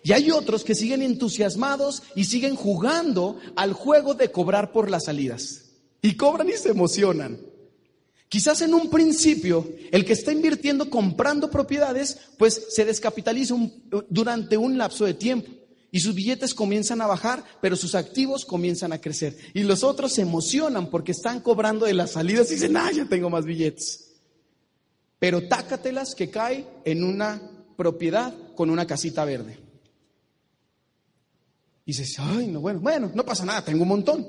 [0.04, 5.06] Y hay otros que siguen entusiasmados y siguen jugando al juego de cobrar por las
[5.06, 5.72] salidas.
[6.04, 7.40] Y cobran y se emocionan.
[8.30, 13.56] Quizás en un principio el que está invirtiendo comprando propiedades, pues se descapitaliza
[14.12, 15.50] durante un lapso de tiempo.
[15.92, 19.38] Y sus billetes comienzan a bajar, pero sus activos comienzan a crecer.
[19.54, 23.06] Y los otros se emocionan porque están cobrando de las salidas y dicen, ah, ya
[23.06, 24.12] tengo más billetes.
[25.20, 27.42] Pero tácatelas que cae en una
[27.76, 29.60] propiedad con una casita verde.
[31.86, 34.26] Y dices, ay, no, bueno, bueno, no pasa nada, tengo un montón.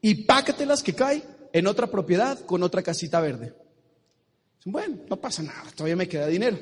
[0.00, 3.54] Y pácatelas que cae en otra propiedad con otra casita verde.
[4.64, 6.58] Bueno, no pasa nada, todavía me queda dinero.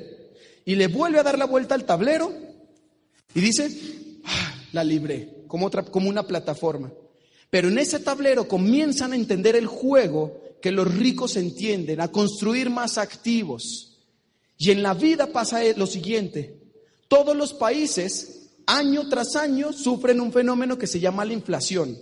[0.64, 2.32] Y le vuelve a dar la vuelta al tablero
[3.34, 3.68] y dice,
[4.72, 6.92] la libré, como, otra, como una plataforma.
[7.50, 12.70] Pero en ese tablero comienzan a entender el juego que los ricos entienden, a construir
[12.70, 13.98] más activos.
[14.56, 16.60] Y en la vida pasa lo siguiente,
[17.08, 21.98] todos los países, año tras año, sufren un fenómeno que se llama la inflación.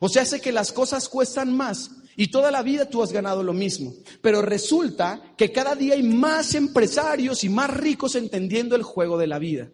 [0.00, 3.42] O sea, hace que las cosas cuestan más y toda la vida tú has ganado
[3.42, 3.94] lo mismo.
[4.20, 9.26] Pero resulta que cada día hay más empresarios y más ricos entendiendo el juego de
[9.26, 9.70] la vida.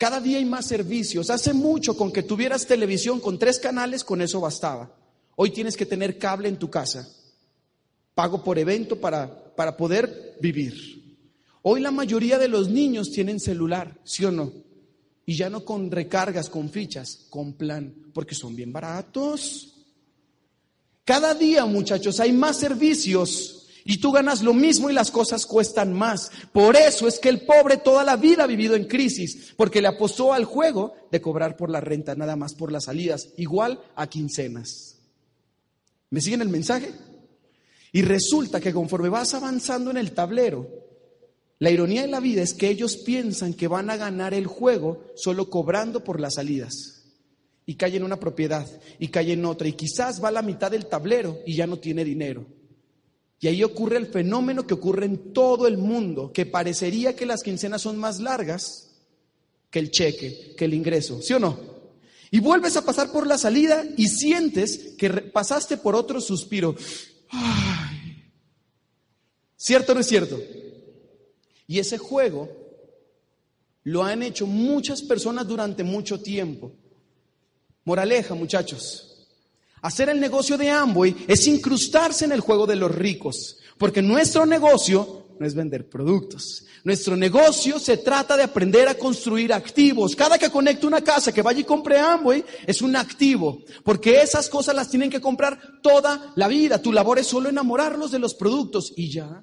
[0.00, 1.28] Cada día hay más servicios.
[1.28, 4.90] Hace mucho con que tuvieras televisión con tres canales, con eso bastaba.
[5.36, 7.06] Hoy tienes que tener cable en tu casa.
[8.14, 11.18] Pago por evento para, para poder vivir.
[11.60, 14.50] Hoy la mayoría de los niños tienen celular, ¿sí o no?
[15.26, 19.84] Y ya no con recargas, con fichas, con plan, porque son bien baratos.
[21.04, 25.92] Cada día, muchachos, hay más servicios y tú ganas lo mismo y las cosas cuestan
[25.92, 26.30] más.
[26.52, 29.88] Por eso es que el pobre toda la vida ha vivido en crisis, porque le
[29.88, 34.06] apostó al juego de cobrar por la renta, nada más por las salidas, igual a
[34.08, 34.98] quincenas.
[36.10, 36.92] ¿Me siguen el mensaje?
[37.92, 40.68] Y resulta que conforme vas avanzando en el tablero,
[41.58, 45.04] la ironía de la vida es que ellos piensan que van a ganar el juego
[45.14, 47.04] solo cobrando por las salidas.
[47.66, 48.66] Y cae en una propiedad,
[48.98, 51.78] y cae en otra, y quizás va a la mitad del tablero y ya no
[51.78, 52.46] tiene dinero.
[53.40, 57.42] Y ahí ocurre el fenómeno que ocurre en todo el mundo, que parecería que las
[57.42, 58.90] quincenas son más largas
[59.70, 61.58] que el cheque, que el ingreso, ¿sí o no?
[62.30, 66.76] Y vuelves a pasar por la salida y sientes que pasaste por otro suspiro.
[69.56, 70.38] ¿Cierto o no es cierto?
[71.66, 72.48] Y ese juego
[73.84, 76.72] lo han hecho muchas personas durante mucho tiempo.
[77.84, 79.09] Moraleja, muchachos.
[79.82, 84.44] Hacer el negocio de Amway es incrustarse en el juego de los ricos, porque nuestro
[84.44, 86.66] negocio no es vender productos.
[86.84, 90.14] Nuestro negocio se trata de aprender a construir activos.
[90.14, 94.48] Cada que conecte una casa, que vaya y compre Amway, es un activo, porque esas
[94.48, 96.80] cosas las tienen que comprar toda la vida.
[96.80, 99.42] Tu labor es solo enamorarlos de los productos y ya.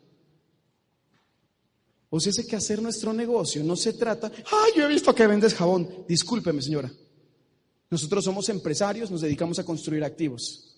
[2.09, 5.53] O sea, que hacer nuestro negocio no se trata, ay, yo he visto que vendes
[5.53, 6.05] jabón.
[6.07, 6.91] Discúlpeme, señora.
[7.89, 10.75] Nosotros somos empresarios, nos dedicamos a construir activos.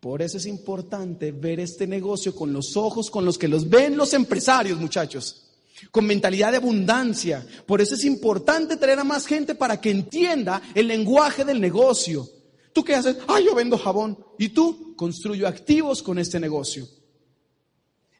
[0.00, 3.96] Por eso es importante ver este negocio con los ojos con los que los ven
[3.96, 5.46] los empresarios, muchachos,
[5.90, 7.46] con mentalidad de abundancia.
[7.66, 12.28] Por eso es importante traer a más gente para que entienda el lenguaje del negocio.
[12.72, 13.16] ¿Tú qué haces?
[13.28, 14.18] Ah, yo vendo jabón.
[14.38, 16.86] Y tú construyo activos con este negocio.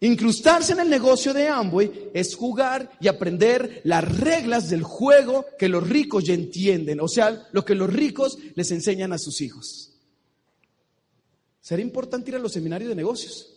[0.04, 5.66] Incrustarse en el negocio de Amway es jugar y aprender las reglas del juego que
[5.66, 9.94] los ricos ya entienden, o sea, lo que los ricos les enseñan a sus hijos.
[11.58, 13.48] Será importante ir a los seminarios de negocios.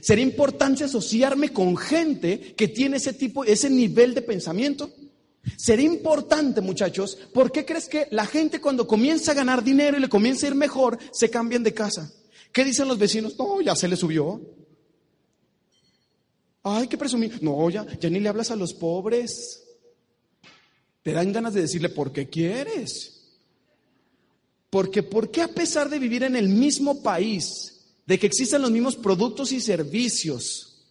[0.00, 4.90] Será importante asociarme con gente que tiene ese tipo, ese nivel de pensamiento.
[5.58, 10.00] Será importante, muchachos, ¿por qué crees que la gente cuando comienza a ganar dinero y
[10.00, 12.10] le comienza a ir mejor, se cambian de casa?
[12.50, 13.38] ¿Qué dicen los vecinos?
[13.38, 14.55] No, ya se le subió.
[16.68, 17.40] Ay, qué presumir.
[17.44, 19.62] No, ya, ya ni le hablas a los pobres.
[21.04, 23.22] Te dan ganas de decirle, ¿por qué quieres?
[24.68, 28.72] Porque ¿por qué a pesar de vivir en el mismo país, de que existan los
[28.72, 30.84] mismos productos y servicios,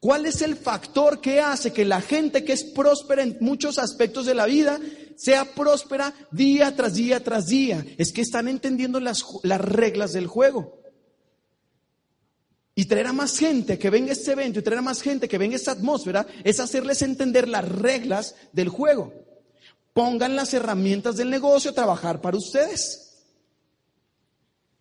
[0.00, 4.24] cuál es el factor que hace que la gente que es próspera en muchos aspectos
[4.24, 4.80] de la vida
[5.16, 7.84] sea próspera día tras día tras día?
[7.98, 10.81] Es que están entendiendo las, las reglas del juego.
[12.74, 15.38] Y traer a más gente que venga este evento y traer a más gente que
[15.38, 19.12] venga esta atmósfera es hacerles entender las reglas del juego.
[19.92, 23.24] Pongan las herramientas del negocio a trabajar para ustedes.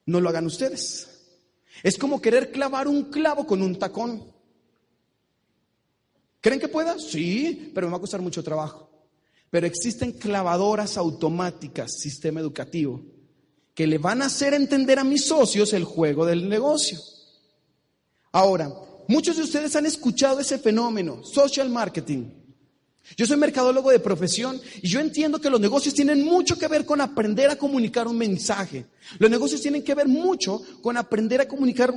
[0.05, 1.09] No lo hagan ustedes.
[1.83, 4.23] Es como querer clavar un clavo con un tacón.
[6.39, 6.97] ¿Creen que pueda?
[6.97, 8.89] Sí, pero me va a costar mucho trabajo.
[9.49, 13.01] Pero existen clavadoras automáticas, sistema educativo,
[13.75, 16.99] que le van a hacer entender a mis socios el juego del negocio.
[18.31, 18.71] Ahora,
[19.07, 22.29] muchos de ustedes han escuchado ese fenómeno, social marketing.
[23.17, 26.85] Yo soy mercadólogo de profesión y yo entiendo que los negocios tienen mucho que ver
[26.85, 28.85] con aprender a comunicar un mensaje.
[29.19, 31.91] Los negocios tienen que ver mucho con aprender a comunicar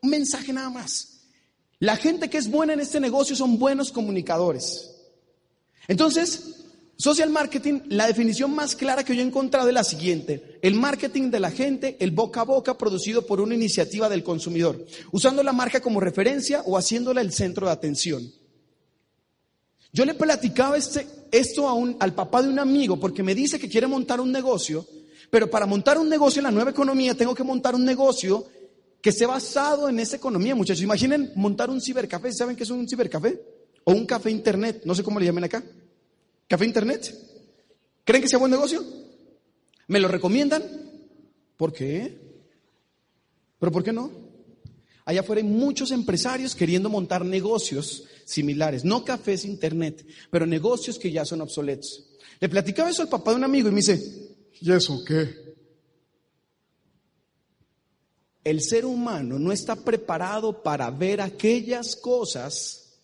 [0.00, 1.26] un mensaje nada más.
[1.80, 4.90] La gente que es buena en este negocio son buenos comunicadores.
[5.86, 6.53] Entonces,
[6.96, 10.58] social marketing, la definición más clara que yo he encontrado es la siguiente.
[10.62, 14.84] El marketing de la gente, el boca a boca producido por una iniciativa del consumidor,
[15.12, 18.32] usando la marca como referencia o haciéndola el centro de atención.
[19.92, 23.58] Yo le platicaba este, esto a un, al papá de un amigo porque me dice
[23.58, 24.86] que quiere montar un negocio,
[25.30, 28.44] pero para montar un negocio en la nueva economía tengo que montar un negocio
[29.04, 30.82] que esté basado en esa economía, muchachos.
[30.82, 32.32] Imaginen montar un cibercafé.
[32.32, 33.38] ¿Saben qué es un cibercafé?
[33.84, 34.80] O un café internet.
[34.86, 35.62] No sé cómo le llamen acá.
[36.48, 37.14] ¿Café internet?
[38.04, 38.84] ¿Creen que sea buen negocio?
[39.88, 40.62] ¿Me lo recomiendan?
[41.56, 42.18] ¿Por qué?
[43.58, 44.10] ¿Pero por qué no?
[45.06, 51.10] Allá afuera hay muchos empresarios queriendo montar negocios similares, no cafés internet, pero negocios que
[51.10, 52.06] ya son obsoletos.
[52.40, 55.44] Le platicaba eso al papá de un amigo y me dice, ¿y eso qué?
[58.42, 62.98] El ser humano no está preparado para ver aquellas cosas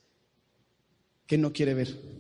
[1.26, 2.19] que no quiere ver.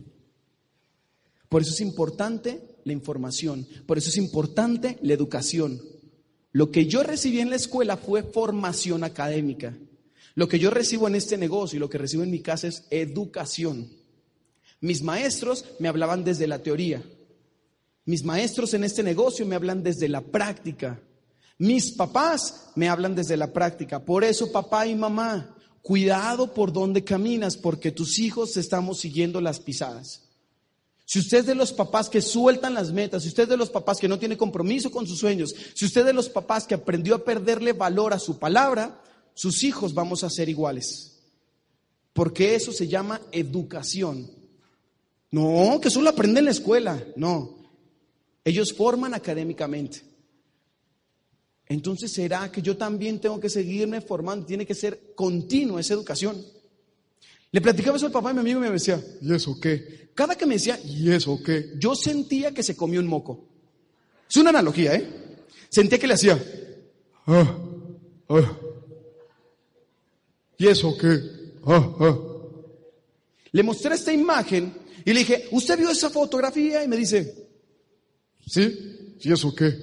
[1.50, 5.82] Por eso es importante la información, por eso es importante la educación.
[6.52, 9.76] Lo que yo recibí en la escuela fue formación académica.
[10.36, 12.84] Lo que yo recibo en este negocio y lo que recibo en mi casa es
[12.90, 13.90] educación.
[14.80, 17.02] Mis maestros me hablaban desde la teoría.
[18.04, 21.02] Mis maestros en este negocio me hablan desde la práctica.
[21.58, 24.04] Mis papás me hablan desde la práctica.
[24.04, 29.58] Por eso, papá y mamá, cuidado por donde caminas, porque tus hijos estamos siguiendo las
[29.58, 30.29] pisadas.
[31.10, 33.68] Si usted es de los papás que sueltan las metas, si usted es de los
[33.68, 36.74] papás que no tiene compromiso con sus sueños, si usted es de los papás que
[36.74, 39.02] aprendió a perderle valor a su palabra,
[39.34, 41.18] sus hijos vamos a ser iguales.
[42.12, 44.30] Porque eso se llama educación.
[45.32, 47.04] No, que eso lo aprende en la escuela.
[47.16, 47.58] No.
[48.44, 50.02] Ellos forman académicamente.
[51.66, 54.46] Entonces, ¿será que yo también tengo que seguirme formando?
[54.46, 56.40] Tiene que ser continua esa educación.
[57.52, 60.10] Le platicaba eso al papá y mi amigo y me decía, ¿y eso qué?
[60.14, 61.72] Cada que me decía, ¿y eso qué?
[61.78, 63.48] Yo sentía que se comió un moco.
[64.28, 65.08] Es una analogía, ¿eh?
[65.68, 66.40] Sentía que le hacía,
[67.26, 67.58] ah,
[68.28, 68.58] ah.
[70.58, 71.20] ¿y eso qué?
[71.64, 72.18] Ah, ah.
[73.52, 74.72] Le mostré esta imagen
[75.04, 76.84] y le dije, ¿usted vio esa fotografía?
[76.84, 77.48] Y me dice,
[78.46, 79.16] ¿sí?
[79.20, 79.76] ¿Y eso qué?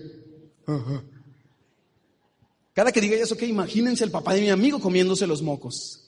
[2.73, 3.45] Cada que diga eso, ¿qué?
[3.45, 6.07] Imagínense el papá de mi amigo comiéndose los mocos.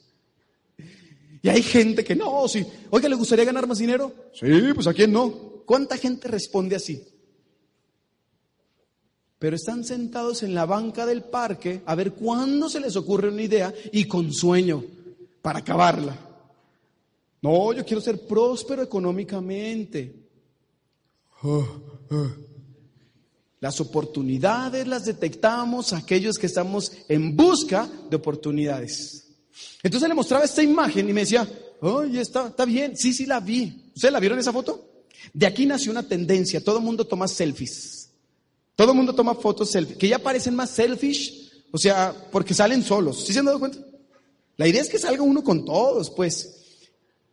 [1.42, 2.66] Y hay gente que no, sí.
[2.90, 4.12] Oiga, ¿le gustaría ganar más dinero?
[4.34, 5.62] Sí, pues a quién no.
[5.64, 7.02] ¿Cuánta gente responde así?
[9.38, 13.42] Pero están sentados en la banca del parque a ver cuándo se les ocurre una
[13.42, 14.84] idea y con sueño
[15.40, 16.14] para acabarla.
[17.40, 20.14] No, yo quiero ser próspero económicamente.
[23.60, 29.29] Las oportunidades las detectamos aquellos que estamos en busca de oportunidades.
[29.82, 31.48] Entonces le mostraba esta imagen y me decía,
[31.80, 33.90] oye, está, está bien, sí, sí la vi.
[33.94, 35.04] ¿Ustedes la vieron esa foto?
[35.32, 38.10] De aquí nació una tendencia, todo el mundo toma selfies.
[38.74, 42.82] Todo el mundo toma fotos selfies, que ya parecen más selfish, o sea, porque salen
[42.82, 43.24] solos.
[43.24, 43.78] ¿Sí se han dado cuenta?
[44.56, 46.56] La idea es que salga uno con todos, pues.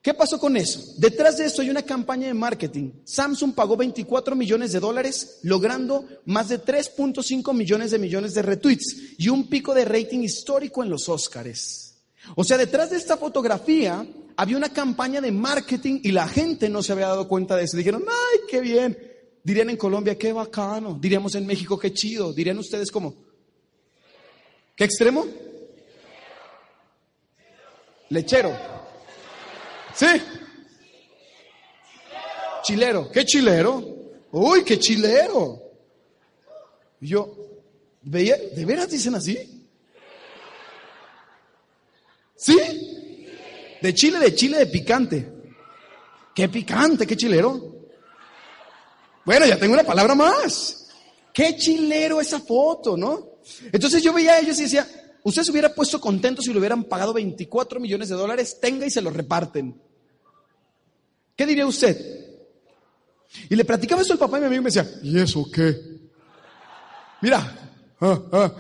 [0.02, 0.82] ¿Qué pasó con eso?
[0.98, 2.92] Detrás de esto hay una campaña de marketing.
[3.04, 8.96] Samsung pagó 24 millones de dólares, logrando más de 3.5 millones de millones de retweets
[9.18, 11.87] y un pico de rating histórico en los Óscares.
[12.36, 14.06] O sea, detrás de esta fotografía
[14.36, 17.78] había una campaña de marketing y la gente no se había dado cuenta de eso.
[17.78, 18.98] Dijeron, ay, qué bien.
[19.44, 20.98] Dirían en Colombia, qué bacano.
[21.00, 22.34] Diríamos en México, qué chido.
[22.34, 23.16] Dirían ustedes como,
[24.76, 25.26] ¿qué extremo?
[28.10, 28.56] Lechero.
[29.96, 30.06] ¿Sí?
[32.64, 33.10] Chilero.
[33.12, 33.84] ¿Qué chilero?
[34.32, 35.62] Uy, qué chilero.
[37.02, 37.48] Y yo
[38.02, 39.57] ¿de veras dicen así?
[42.38, 42.58] ¿Sí?
[43.82, 45.34] De chile, de chile, de picante.
[46.34, 47.06] ¿Qué picante?
[47.06, 47.76] ¿Qué chilero?
[49.26, 50.88] Bueno, ya tengo una palabra más.
[51.34, 53.40] Qué chilero esa foto, ¿no?
[53.72, 54.88] Entonces yo veía a ellos y decía,
[55.24, 58.92] usted se hubiera puesto contento si le hubieran pagado 24 millones de dólares, tenga y
[58.92, 59.82] se los reparten.
[61.36, 62.26] ¿Qué diría usted?
[63.50, 65.76] Y le platicaba eso al papá y mi amigo me decía, ¿y eso qué?
[67.22, 67.72] Mira.
[68.00, 68.52] Ah, ah.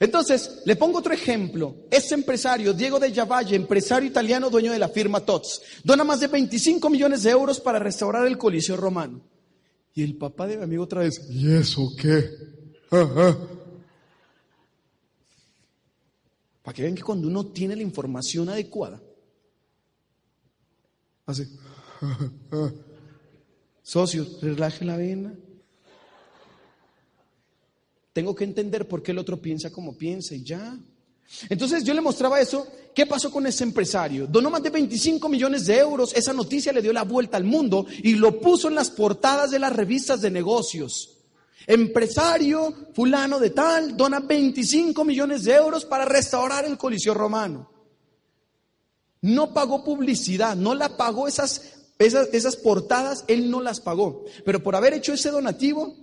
[0.00, 1.76] Entonces, le pongo otro ejemplo.
[1.90, 6.28] Este empresario, Diego de Yavalle, empresario italiano, dueño de la firma TOTS, dona más de
[6.28, 9.20] 25 millones de euros para restaurar el Coliseo Romano.
[9.94, 12.30] Y el papá de mi amigo otra vez, ¿y eso qué?
[12.90, 13.36] Ah,
[16.62, 19.02] para que vean que cuando uno tiene la información adecuada,
[21.26, 21.46] hace,
[23.82, 25.34] socio, relaje la vena.
[28.20, 30.78] Tengo que entender por qué el otro piensa como piensa y ya.
[31.48, 32.66] Entonces yo le mostraba eso.
[32.94, 34.26] ¿Qué pasó con ese empresario?
[34.26, 36.12] Donó más de 25 millones de euros.
[36.14, 39.58] Esa noticia le dio la vuelta al mundo y lo puso en las portadas de
[39.58, 41.16] las revistas de negocios.
[41.66, 47.70] Empresario fulano de tal dona 25 millones de euros para restaurar el Coliseo Romano.
[49.22, 54.26] No pagó publicidad, no la pagó esas, esas, esas portadas, él no las pagó.
[54.44, 55.96] Pero por haber hecho ese donativo,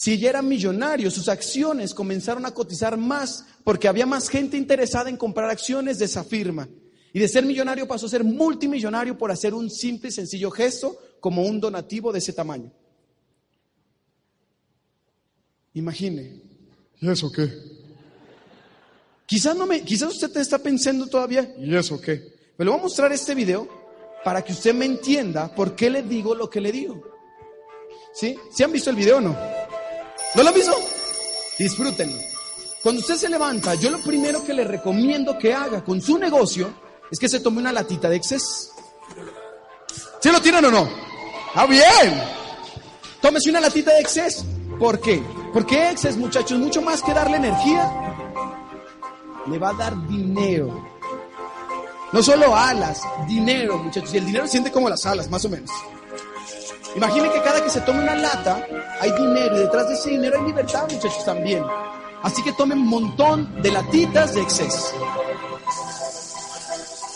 [0.00, 5.10] si ya era millonario, sus acciones comenzaron a cotizar más porque había más gente interesada
[5.10, 6.66] en comprar acciones de esa firma.
[7.12, 10.96] Y de ser millonario pasó a ser multimillonario por hacer un simple y sencillo gesto
[11.20, 12.72] como un donativo de ese tamaño.
[15.74, 16.40] Imagine.
[16.98, 17.52] ¿Y eso qué?
[19.26, 22.54] Quizás, no me, quizás usted está pensando todavía, ¿y eso qué?
[22.56, 23.68] Me lo voy a mostrar este video
[24.24, 27.02] para que usted me entienda por qué le digo lo que le digo.
[28.14, 28.34] ¿Sí?
[28.50, 29.59] ¿Sí han visto el video o no?
[30.34, 30.74] ¿No lo visto?
[31.58, 32.20] Disfrútenlo.
[32.82, 36.72] Cuando usted se levanta, yo lo primero que le recomiendo que haga con su negocio
[37.10, 38.70] es que se tome una latita de exceso.
[40.20, 40.88] ¿Sí lo tienen o no?
[41.54, 42.22] ¡Ah, bien!
[43.20, 44.44] Tómese una latita de exceso.
[44.78, 45.22] ¿Por qué?
[45.52, 47.92] Porque exceso, muchachos, mucho más que darle energía,
[49.46, 50.88] le va a dar dinero.
[52.12, 54.14] No solo alas, dinero, muchachos.
[54.14, 55.70] Y el dinero siente como las alas, más o menos.
[56.96, 58.66] Imaginen que cada que se tome una lata
[59.00, 61.64] hay dinero y detrás de ese dinero hay libertad, muchachos, también.
[62.22, 64.92] Así que tomen un montón de latitas de exceso.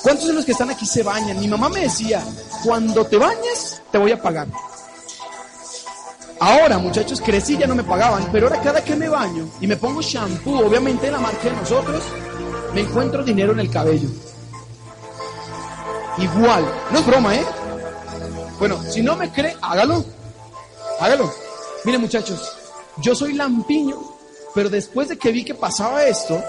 [0.03, 1.41] ¿Cuántos de los que están aquí se bañan?
[1.41, 2.23] Mi mamá me decía,
[2.65, 4.47] cuando te bañes, te voy a pagar.
[6.41, 9.77] Ahora, muchachos, crecí, ya no me pagaban, pero ahora cada que me baño y me
[9.77, 12.03] pongo shampoo, obviamente de la marca de nosotros,
[12.75, 14.09] me encuentro dinero en el cabello.
[16.19, 17.45] Igual, no es broma, ¿eh?
[18.59, 20.05] Bueno, si no me cree, hágalo.
[21.01, 21.33] Hágalo.
[21.85, 22.41] Mire muchachos,
[22.99, 23.99] yo soy lampiño,
[24.55, 26.43] pero después de que vi que pasaba esto,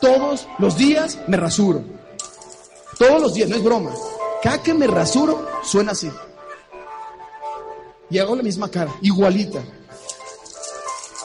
[0.00, 1.82] todos los días me rasuro.
[2.98, 3.92] Todos los días, no es broma.
[4.42, 6.10] Cada que me rasuro, suena así.
[8.10, 9.62] Y hago la misma cara, igualita.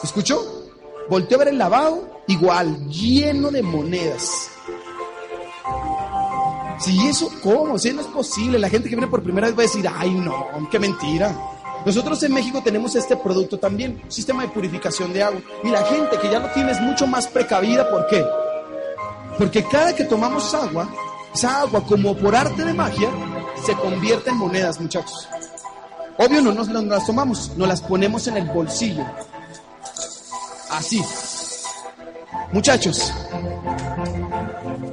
[0.02, 0.68] ¿Escuchó?
[1.08, 4.48] Volteo a ver el lavado, igual, lleno de monedas.
[6.80, 7.78] Si eso, ¿cómo?
[7.78, 8.58] Si no es posible.
[8.58, 11.36] La gente que viene por primera vez va a decir, ay, no, qué mentira.
[11.84, 15.40] Nosotros en México tenemos este producto también, un sistema de purificación de agua.
[15.64, 17.88] Y la gente que ya lo tiene es mucho más precavida.
[17.90, 18.24] ¿Por qué?
[19.38, 20.88] Porque cada que tomamos agua,
[21.34, 23.08] esa agua, como por arte de magia,
[23.64, 25.28] se convierte en monedas, muchachos.
[26.18, 29.04] Obvio, no nos las tomamos, nos las ponemos en el bolsillo.
[30.70, 31.02] Así.
[32.52, 33.12] Muchachos,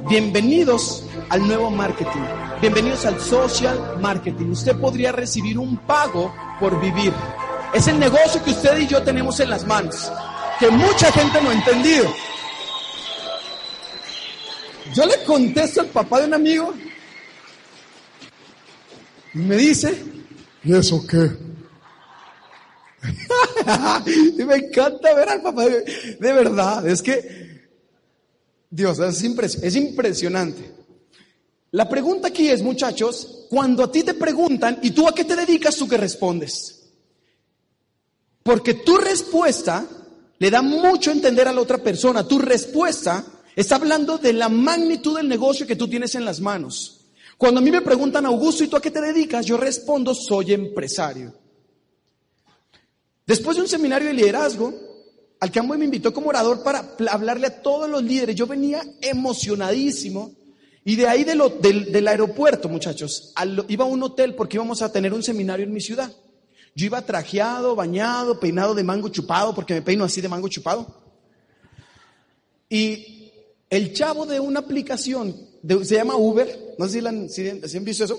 [0.08, 2.20] bienvenidos al nuevo marketing.
[2.60, 4.50] Bienvenidos al social marketing.
[4.50, 7.12] Usted podría recibir un pago por vivir.
[7.74, 10.10] Es el negocio que usted y yo tenemos en las manos,
[10.58, 12.12] que mucha gente no ha entendido.
[14.94, 16.74] Yo le contesto al papá de un amigo
[19.34, 20.02] y me dice,
[20.64, 21.47] ¿y eso qué?
[24.38, 27.68] y me encanta ver al papá de, verdad, es que
[28.70, 29.22] Dios, es,
[29.62, 30.78] es impresionante.
[31.70, 35.36] La pregunta aquí es, muchachos, cuando a ti te preguntan, ¿y tú a qué te
[35.36, 35.76] dedicas?
[35.76, 36.90] ¿Tú qué respondes?
[38.42, 39.86] Porque tu respuesta
[40.38, 42.26] le da mucho a entender a la otra persona.
[42.26, 43.24] Tu respuesta
[43.54, 47.06] está hablando de la magnitud del negocio que tú tienes en las manos.
[47.36, 49.44] Cuando a mí me preguntan, Augusto, ¿y tú a qué te dedicas?
[49.44, 51.34] Yo respondo, soy empresario.
[53.28, 54.72] Después de un seminario de liderazgo,
[55.38, 60.32] al que me invitó como orador para hablarle a todos los líderes, yo venía emocionadísimo
[60.82, 63.34] y de ahí del, aeropuerto, muchachos,
[63.68, 66.10] iba a un hotel porque íbamos a tener un seminario en mi ciudad.
[66.74, 70.86] Yo iba trajeado, bañado, peinado de mango chupado, porque me peino así de mango chupado.
[72.70, 73.30] Y
[73.68, 75.36] el chavo de una aplicación,
[75.82, 78.18] se llama Uber, no sé si, han, si han visto eso,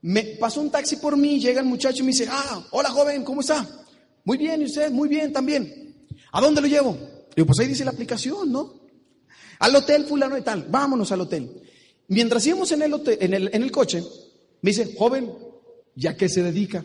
[0.00, 3.22] me pasó un taxi por mí, llega el muchacho y me dice, ah, hola joven,
[3.22, 3.80] ¿cómo está?
[4.24, 4.90] Muy bien, ¿y usted?
[4.90, 6.06] Muy bien también.
[6.32, 6.96] ¿A dónde lo llevo?
[7.34, 8.80] Digo, pues ahí dice la aplicación, ¿no?
[9.58, 11.50] Al hotel fulano y tal, vámonos al hotel.
[12.08, 14.02] Mientras íbamos en el, hotel, en el, en el coche,
[14.60, 15.32] me dice, joven,
[15.94, 16.84] ¿ya qué se dedica?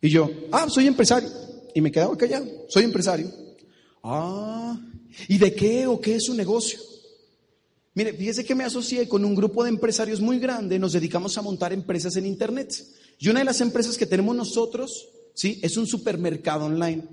[0.00, 1.28] Y yo, ah, soy empresario.
[1.74, 3.30] Y me quedaba callado, soy empresario.
[4.02, 4.78] Ah,
[5.28, 6.78] ¿y de qué o qué es su negocio?
[7.94, 11.42] Mire, fíjese que me asocié con un grupo de empresarios muy grande, nos dedicamos a
[11.42, 12.74] montar empresas en Internet.
[13.18, 15.60] Y una de las empresas que tenemos nosotros, ¿sí?
[15.62, 17.04] Es un supermercado online.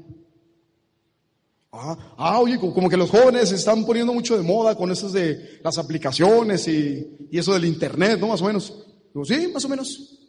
[1.71, 5.11] Ah, ah oye, como que los jóvenes se están poniendo mucho de moda con esas
[5.11, 8.27] de las aplicaciones y, eso del Internet, ¿no?
[8.29, 8.73] Más o menos.
[9.13, 10.19] Digo, sí, más o menos.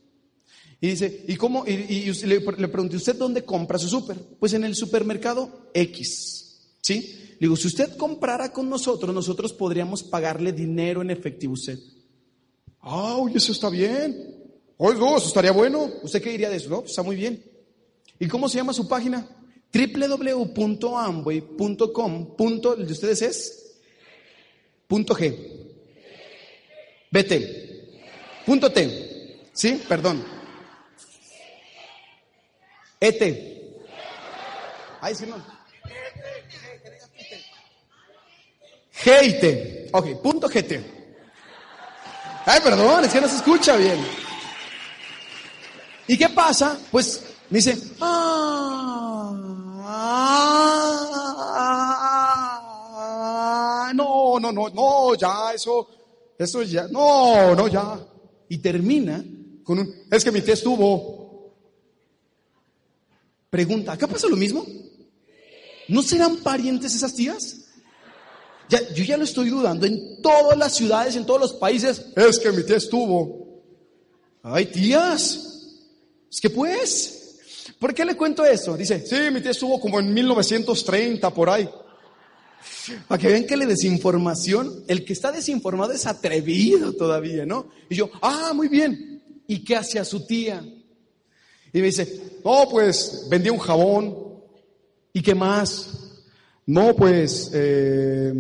[0.81, 1.65] Y dice, ¿y cómo?
[1.67, 4.19] Y, le, le pregunté, ¿usted dónde compra su súper?
[4.39, 7.37] Pues en el supermercado X, ¿sí?
[7.41, 11.79] digo, si usted comprara con nosotros, nosotros podríamos pagarle dinero en efectivo a usted.
[12.81, 14.35] Ah, oye, eso está bien.
[14.77, 15.91] Oye, no, eso estaría bueno.
[16.03, 16.69] ¿Usted qué diría de eso?
[16.69, 17.54] No, pues está muy bien.
[18.19, 19.27] ¿Y cómo se llama su página?
[19.73, 20.77] www.amway.com.
[22.79, 23.77] ¿El de ustedes es?
[24.87, 25.37] Punto G.
[27.11, 27.75] Vete.
[28.47, 29.49] Punto T.
[29.53, 29.83] ¿Sí?
[29.89, 30.25] Perdón.
[33.01, 33.23] ET.
[35.01, 35.37] Ay, sí, no.
[39.05, 39.91] GT.
[39.93, 40.81] Ok, punto GT.
[42.47, 43.99] Ay, perdón, es que no se escucha bien.
[46.07, 46.79] ¿Y qué pasa?
[46.91, 49.31] Pues me dice, ah,
[53.95, 55.89] no, no, no, no, ya, eso,
[56.37, 58.05] eso ya, no, no, ya.
[58.49, 59.25] Y termina
[59.63, 61.55] con un, es que mi tía estuvo.
[63.51, 64.67] Pregunta, ¿acá pasa lo mismo?
[65.87, 67.61] ¿No serán parientes esas tías?
[68.69, 69.87] yo ya lo estoy dudando.
[69.87, 73.63] En todas las ciudades, en todos los países, es que mi tía estuvo.
[74.43, 75.39] Ay, tías.
[76.29, 77.21] Es que pues,
[77.79, 78.77] ¿por qué le cuento esto?
[78.77, 81.69] Dice, sí, mi tía estuvo como en 1930, por ahí.
[83.09, 87.69] Para que vean que la desinformación, el que está desinformado es atrevido todavía, ¿no?
[87.89, 89.23] Y yo, ah, muy bien.
[89.47, 90.65] ¿Y qué hacía su tía?
[91.73, 94.17] Y me dice, oh, pues vendía un jabón.
[95.13, 95.91] ¿Y qué más?
[96.67, 98.33] No, pues eh,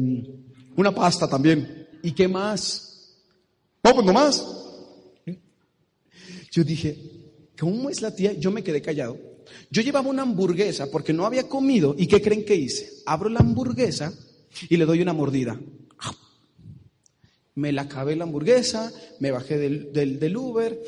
[0.76, 1.88] una pasta también.
[2.02, 3.12] ¿Y qué más?
[3.82, 4.44] No, pues no más.
[6.50, 6.96] Yo dije,
[7.58, 8.32] ¿cómo es la tía?
[8.32, 9.18] Yo me quedé callado.
[9.70, 11.94] Yo llevaba una hamburguesa porque no había comido.
[11.98, 13.02] ¿Y qué creen que hice?
[13.06, 14.12] Abro la hamburguesa
[14.68, 15.58] y le doy una mordida.
[17.56, 20.80] Me la acabé la hamburguesa, me bajé del, Uber.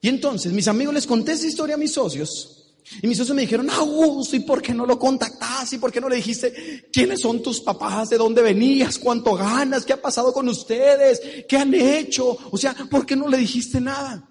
[0.00, 2.54] Y entonces mis amigos les conté esa historia a mis socios.
[3.02, 5.76] Y mis socios me dijeron, Augusto, ¿y por qué no lo contactaste?
[5.76, 8.08] ¿Y por qué no le dijiste quiénes son tus papás?
[8.08, 8.98] ¿De dónde venías?
[8.98, 9.84] ¿Cuánto ganas?
[9.84, 11.20] ¿Qué ha pasado con ustedes?
[11.46, 12.38] ¿Qué han hecho?
[12.50, 14.27] O sea, ¿por qué no le dijiste nada?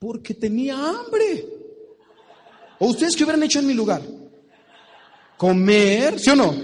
[0.00, 1.46] Porque tenía hambre.
[2.78, 4.02] ¿O ustedes qué hubieran hecho en mi lugar?
[5.36, 6.18] ¿Comer?
[6.18, 6.54] ¿Sí o no?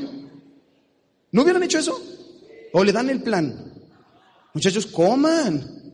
[1.30, 2.00] ¿No hubieran hecho eso?
[2.72, 3.72] ¿O le dan el plan?
[4.54, 5.92] Muchachos, coman.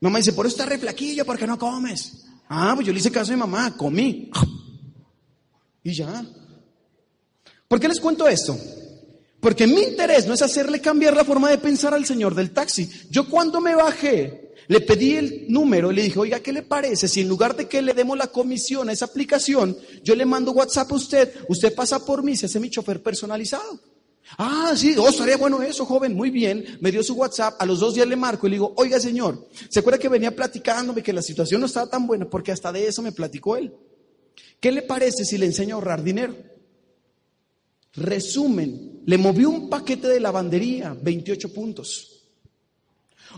[0.00, 2.26] Mamá dice, por eso está reflaquillo, porque no comes.
[2.50, 4.30] Ah, pues yo le hice caso a mi mamá, comí.
[5.82, 6.24] Y ya.
[7.66, 8.54] ¿Por qué les cuento esto?
[9.40, 12.90] Porque mi interés no es hacerle cambiar la forma de pensar al señor del taxi.
[13.08, 17.08] Yo cuando me bajé, le pedí el número y le dije, oiga, ¿qué le parece
[17.08, 20.52] si en lugar de que le demos la comisión a esa aplicación, yo le mando
[20.52, 23.80] WhatsApp a usted, usted pasa por mí se hace mi chofer personalizado?
[24.38, 26.64] Ah, sí, oh, estaría bueno eso, joven, muy bien.
[26.80, 29.48] Me dio su WhatsApp, a los dos días le marco y le digo, oiga señor,
[29.68, 32.28] ¿se acuerda que venía platicándome que la situación no estaba tan buena?
[32.28, 33.72] Porque hasta de eso me platicó él.
[34.60, 36.34] ¿Qué le parece si le enseño a ahorrar dinero?
[37.92, 42.13] Resumen, le movió un paquete de lavandería, 28 puntos.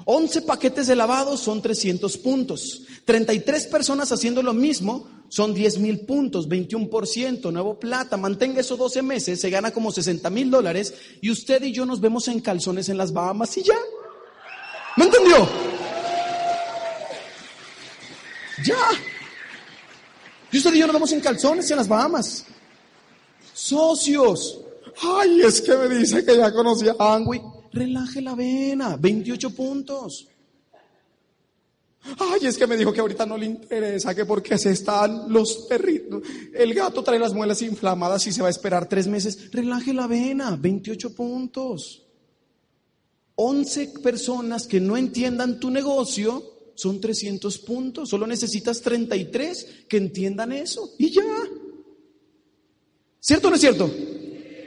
[0.04, 2.82] 11 paquetes de lavado son 300 puntos.
[3.04, 8.16] 33 personas haciendo lo mismo son 10 mil puntos, 21%, nuevo plata.
[8.16, 12.00] Mantenga eso 12 meses, se gana como 60 mil dólares y usted y yo nos
[12.00, 13.78] vemos en calzones en las Bahamas y ya.
[14.96, 15.48] ¿Me entendió?
[18.64, 18.76] Ya.
[20.52, 22.46] Y usted y yo nos vemos en calzones en las Bahamas.
[23.52, 24.60] Socios.
[25.02, 27.40] Ay, es que me dice que ya conocía a Angui.
[27.76, 30.26] Relaje la vena, 28 puntos.
[32.18, 35.66] Ay, es que me dijo que ahorita no le interesa, que porque se están los
[35.68, 36.22] perritos.
[36.54, 39.50] El gato trae las muelas inflamadas y se va a esperar tres meses.
[39.52, 42.02] Relaje la vena, 28 puntos.
[43.34, 48.08] 11 personas que no entiendan tu negocio son 300 puntos.
[48.08, 50.94] Solo necesitas 33 que entiendan eso.
[50.98, 51.22] Y ya.
[53.20, 53.90] ¿Cierto o no es cierto?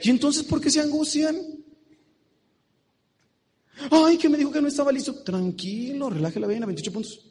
[0.03, 1.36] ¿Y entonces por qué se angustian?
[3.91, 5.13] Ay, que me dijo que no estaba listo.
[5.15, 7.25] Tranquilo, relaje la vena, 28 puntos.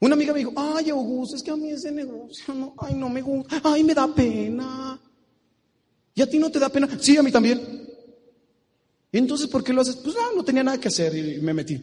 [0.00, 3.08] Una amiga me dijo, ay, Augusto, es que a mí ese negocio, no, ay, no
[3.08, 5.00] me gusta, ay, me da pena.
[6.14, 6.88] ¿Y a ti no te da pena?
[7.00, 7.88] Sí, a mí también.
[9.10, 9.96] ¿Y entonces por qué lo haces?
[9.96, 11.80] Pues no, no tenía nada que hacer y me metí.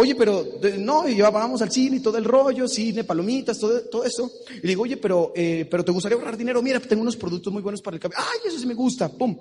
[0.00, 0.46] Oye, pero
[0.78, 4.30] no, y ya vamos al cine y todo el rollo, cine, palomitas, todo, todo eso.
[4.48, 6.62] Y le digo, oye, pero, eh, pero ¿te gustaría ahorrar dinero?
[6.62, 8.22] Mira, tengo unos productos muy buenos para el cabello.
[8.24, 9.08] Ay, eso sí me gusta.
[9.08, 9.36] Pum,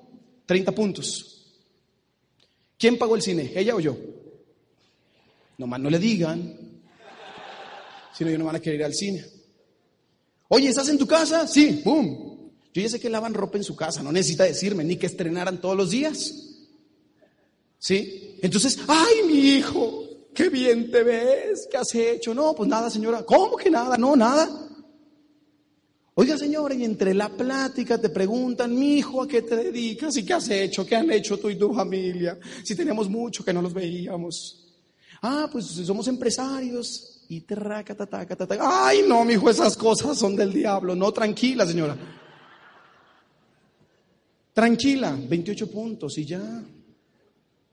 [0.47, 1.45] 30 puntos.
[2.76, 3.51] ¿Quién pagó el cine?
[3.53, 3.95] ¿Ella o yo?
[5.60, 6.58] Nomás no le digan.
[8.18, 9.24] Si no, yo no van a querer ir al cine.
[10.47, 11.45] Oye, ¿estás en tu casa?
[11.45, 12.49] Sí, pum.
[12.74, 15.62] Yo ya sé que lavan ropa en su casa, no necesita decirme, ni que estrenaran
[15.62, 16.34] todos los días.
[17.78, 18.39] ¿Sí?
[18.41, 20.07] Entonces, ay, mi hijo,
[20.38, 22.32] qué bien te ves, ¿qué has hecho?
[22.32, 23.24] No, pues nada, señora.
[23.24, 23.98] ¿Cómo que nada?
[23.98, 24.48] No, nada.
[26.14, 30.16] Oiga, señora, y entre la plática te preguntan, mi hijo, ¿a qué te dedicas?
[30.16, 30.86] ¿Y qué has hecho?
[30.86, 32.38] ¿Qué han hecho tú y tu familia?
[32.64, 34.64] Si tenemos mucho que no los veíamos.
[35.24, 37.26] Ah, pues somos empresarios.
[37.30, 37.98] Y te raca,
[38.62, 40.96] Ay, no, mi hijo, esas cosas son del diablo.
[40.96, 41.98] No, tranquila, señora.
[44.54, 46.64] Tranquila, 28 puntos y ya.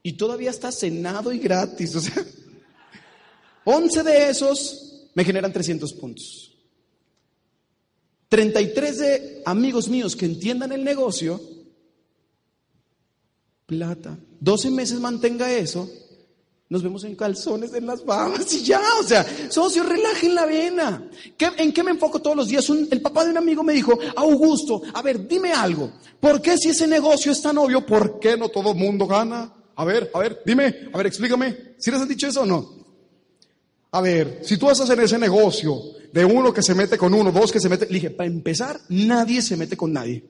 [0.03, 1.95] Y todavía está cenado y gratis.
[1.95, 2.25] O sea,
[3.65, 6.53] 11 de esos me generan 300 puntos.
[8.29, 11.41] 33 de amigos míos que entiendan el negocio,
[13.67, 14.19] plata.
[14.41, 15.89] 12 meses mantenga eso,
[16.69, 21.09] nos vemos en calzones en las babas y ya, o sea, socio, relajen la vena.
[21.57, 22.69] ¿En qué me enfoco todos los días?
[22.69, 25.93] el papá de un amigo me dijo, Augusto, a ver, dime algo.
[26.19, 29.53] ¿Por qué si ese negocio es tan obvio, por qué no todo mundo gana?
[29.77, 31.75] A ver, a ver, dime, a ver, explícame.
[31.79, 32.84] ¿Si les han dicho eso o no?
[33.95, 35.81] A ver, si tú vas a hacer ese negocio
[36.13, 38.81] de uno que se mete con uno, dos que se mete, le dije, para empezar,
[38.89, 40.25] nadie se mete con nadie.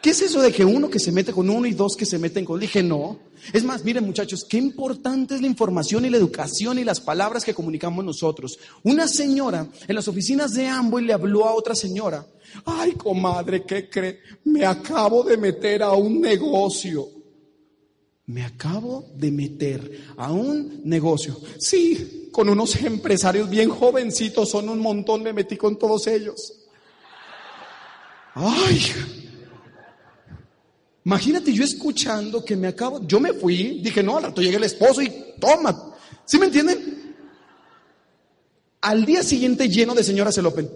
[0.00, 2.20] ¿Qué es eso de que uno que se mete con uno y dos que se
[2.20, 2.60] meten con?
[2.60, 3.18] Le dije, no.
[3.52, 7.44] Es más, miren muchachos, qué importante es la información y la educación y las palabras
[7.44, 8.60] que comunicamos nosotros.
[8.84, 12.24] Una señora en las oficinas de Amboy le habló a otra señora.
[12.64, 14.20] Ay, comadre, ¿qué cree?
[14.44, 17.17] Me acabo de meter a un negocio.
[18.28, 21.40] Me acabo de meter a un negocio.
[21.58, 26.52] Sí, con unos empresarios bien jovencitos, son un montón, me metí con todos ellos.
[28.34, 28.82] Ay,
[31.06, 34.64] imagínate yo escuchando que me acabo, yo me fui, dije, no, al rato llegue el
[34.64, 35.94] esposo y toma.
[36.26, 37.16] ¿Sí me entienden?
[38.82, 40.70] Al día siguiente lleno de señoras Open.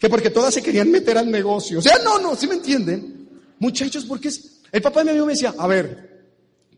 [0.00, 1.78] Que porque todas se querían meter al negocio.
[1.78, 3.13] O sea, no, no, ¿sí me entienden?
[3.64, 4.60] Muchachos, ¿por qué es?
[4.70, 6.26] El papá de mi amigo me decía, a ver,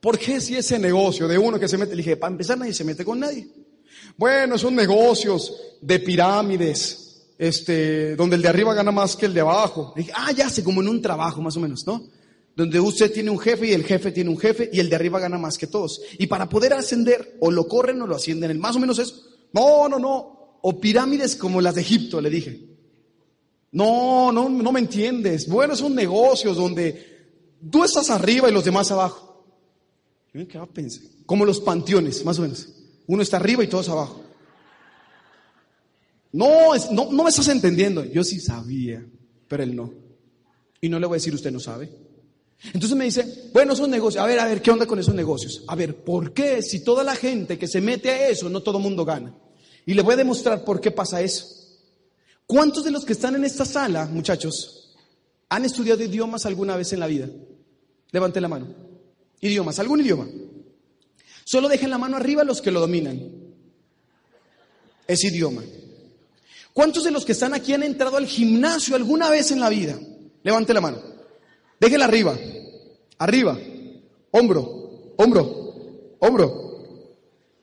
[0.00, 1.96] ¿por qué si ese negocio de uno que se mete?
[1.96, 3.48] Le dije, para empezar nadie se mete con nadie.
[4.16, 9.40] Bueno, son negocios de pirámides, este, donde el de arriba gana más que el de
[9.40, 9.94] abajo.
[9.96, 12.06] Le dije, ah, ya sé, como en un trabajo más o menos, ¿no?
[12.54, 15.18] Donde usted tiene un jefe y el jefe tiene un jefe y el de arriba
[15.18, 16.00] gana más que todos.
[16.20, 19.24] Y para poder ascender, o lo corren o lo ascienden, más o menos eso.
[19.52, 20.58] No, no, no.
[20.62, 22.75] O pirámides como las de Egipto, le dije.
[23.76, 25.46] No, no, no me entiendes.
[25.46, 27.28] Bueno, son negocios donde
[27.70, 29.44] tú estás arriba y los demás abajo.
[30.32, 30.48] Yo me
[31.26, 32.70] como los panteones, más o menos.
[33.06, 34.22] Uno está arriba y todos abajo.
[36.32, 38.02] No, no, me estás entendiendo.
[38.06, 39.04] Yo sí sabía,
[39.46, 39.92] pero él no.
[40.80, 41.90] Y no le voy a decir, usted no sabe.
[42.72, 44.24] Entonces me dice, bueno, son negocios.
[44.24, 45.64] A ver, a ver, ¿qué onda con esos negocios?
[45.68, 48.78] A ver, ¿por qué si toda la gente que se mete a eso, no todo
[48.78, 49.34] mundo gana?
[49.84, 51.55] Y le voy a demostrar por qué pasa eso.
[52.46, 54.94] ¿Cuántos de los que están en esta sala, muchachos,
[55.48, 57.28] han estudiado idiomas alguna vez en la vida?
[58.12, 58.68] Levante la mano.
[59.40, 60.28] Idiomas, algún idioma.
[61.44, 63.20] Solo dejen la mano arriba los que lo dominan.
[65.08, 65.62] Es idioma.
[66.72, 69.98] ¿Cuántos de los que están aquí han entrado al gimnasio alguna vez en la vida?
[70.42, 71.02] Levante la mano.
[71.80, 72.36] Déjela arriba.
[73.18, 73.58] Arriba.
[74.30, 75.14] Hombro.
[75.16, 76.16] Hombro.
[76.20, 76.84] Hombro.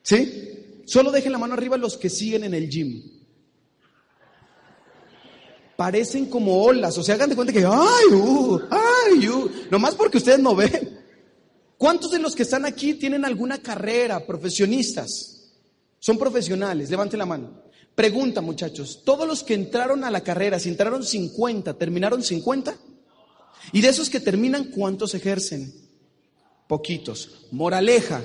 [0.01, 0.81] ¿Sí?
[0.85, 3.12] Solo dejen la mano arriba los que siguen en el gym
[5.75, 6.97] parecen como olas.
[6.97, 10.99] O sea, hagan de cuenta que, ay, uh, ay, uh, nomás porque ustedes no ven.
[11.77, 15.51] ¿Cuántos de los que están aquí tienen alguna carrera, profesionistas?
[15.99, 17.63] Son profesionales, levanten la mano.
[17.95, 22.75] Pregunta, muchachos, ¿todos los que entraron a la carrera, si entraron 50, terminaron 50?
[23.71, 25.73] Y de esos que terminan, ¿cuántos ejercen?
[26.67, 27.47] Poquitos.
[27.51, 28.21] Moraleja.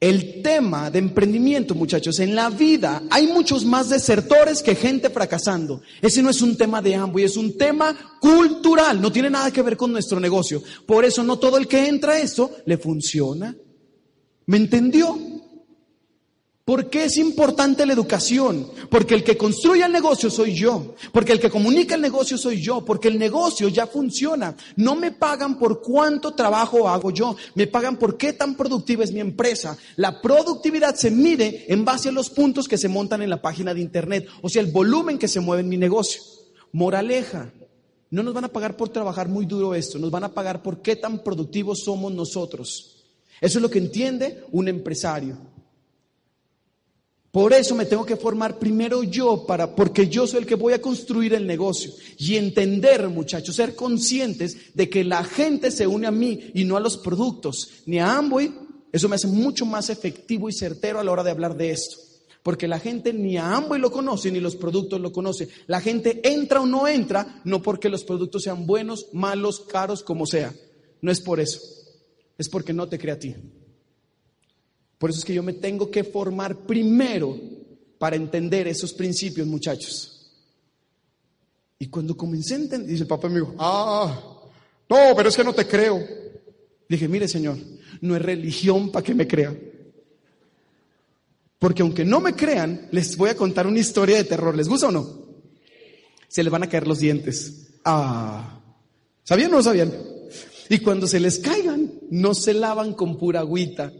[0.00, 5.82] El tema de emprendimiento, muchachos, en la vida hay muchos más desertores que gente fracasando.
[6.00, 9.62] Ese no es un tema de y es un tema cultural, no tiene nada que
[9.62, 10.62] ver con nuestro negocio.
[10.86, 13.56] Por eso no todo el que entra a esto le funciona.
[14.46, 15.37] ¿Me entendió?
[16.68, 18.70] ¿Por qué es importante la educación?
[18.90, 22.60] Porque el que construye el negocio soy yo, porque el que comunica el negocio soy
[22.60, 24.54] yo, porque el negocio ya funciona.
[24.76, 29.12] No me pagan por cuánto trabajo hago yo, me pagan por qué tan productiva es
[29.12, 29.78] mi empresa.
[29.96, 33.72] La productividad se mide en base a los puntos que se montan en la página
[33.72, 36.20] de internet, o sea, el volumen que se mueve en mi negocio.
[36.72, 37.50] Moraleja,
[38.10, 40.82] no nos van a pagar por trabajar muy duro esto, nos van a pagar por
[40.82, 43.06] qué tan productivos somos nosotros.
[43.40, 45.56] Eso es lo que entiende un empresario.
[47.30, 50.72] Por eso me tengo que formar primero yo para porque yo soy el que voy
[50.72, 56.06] a construir el negocio y entender, muchachos, ser conscientes de que la gente se une
[56.06, 58.52] a mí y no a los productos, ni a Amway.
[58.90, 61.98] Eso me hace mucho más efectivo y certero a la hora de hablar de esto.
[62.42, 65.48] Porque la gente ni a Amway lo conoce ni los productos lo conoce.
[65.66, 70.24] La gente entra o no entra no porque los productos sean buenos, malos, caros, como
[70.24, 70.54] sea.
[71.02, 71.60] No es por eso.
[72.38, 73.34] Es porque no te crea a ti.
[74.98, 77.38] Por eso es que yo me tengo que formar primero
[77.98, 80.32] para entender esos principios, muchachos.
[81.78, 84.42] Y cuando comencé a entender, dice el papá me dijo, ah,
[84.88, 86.04] no, pero es que no te creo.
[86.88, 87.56] Dije, mire señor,
[88.00, 89.56] no es religión para que me crean.
[91.60, 94.56] Porque aunque no me crean, les voy a contar una historia de terror.
[94.56, 95.28] ¿Les gusta o no?
[96.26, 97.68] Se les van a caer los dientes.
[97.84, 98.60] Ah,
[99.22, 99.92] ¿sabían o no sabían?
[100.68, 103.92] Y cuando se les caigan, no se lavan con pura agüita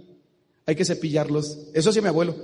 [0.69, 1.57] hay que cepillarlos.
[1.73, 2.37] Eso hacía mi abuelo.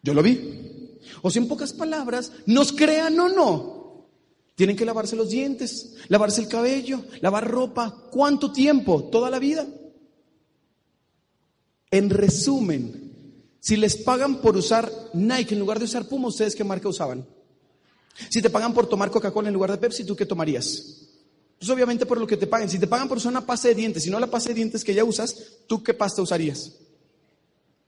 [0.00, 1.00] Yo lo vi.
[1.22, 4.06] O sea, en pocas palabras, nos crean o no,
[4.54, 8.04] tienen que lavarse los dientes, lavarse el cabello, lavar ropa.
[8.12, 9.08] ¿Cuánto tiempo?
[9.10, 9.66] Toda la vida.
[11.90, 16.62] En resumen, si les pagan por usar Nike en lugar de usar Puma, ¿ustedes qué
[16.62, 17.26] marca usaban?
[18.30, 21.08] Si te pagan por tomar Coca-Cola en lugar de Pepsi, ¿tú qué tomarías?
[21.58, 22.70] Pues obviamente por lo que te paguen.
[22.70, 24.84] Si te pagan por usar una pasta de dientes, si no la pasta de dientes
[24.84, 26.85] que ya usas, ¿tú qué pasta usarías?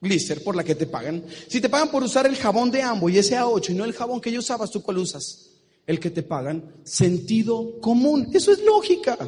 [0.01, 1.24] Glister por la que te pagan.
[1.49, 3.92] Si te pagan por usar el jabón de Ambo y ese A8 y no el
[3.92, 5.51] jabón que yo usabas, ¿tú cuál usas?
[5.86, 6.62] El que te pagan.
[6.84, 8.30] Sentido común.
[8.32, 9.18] Eso es lógica.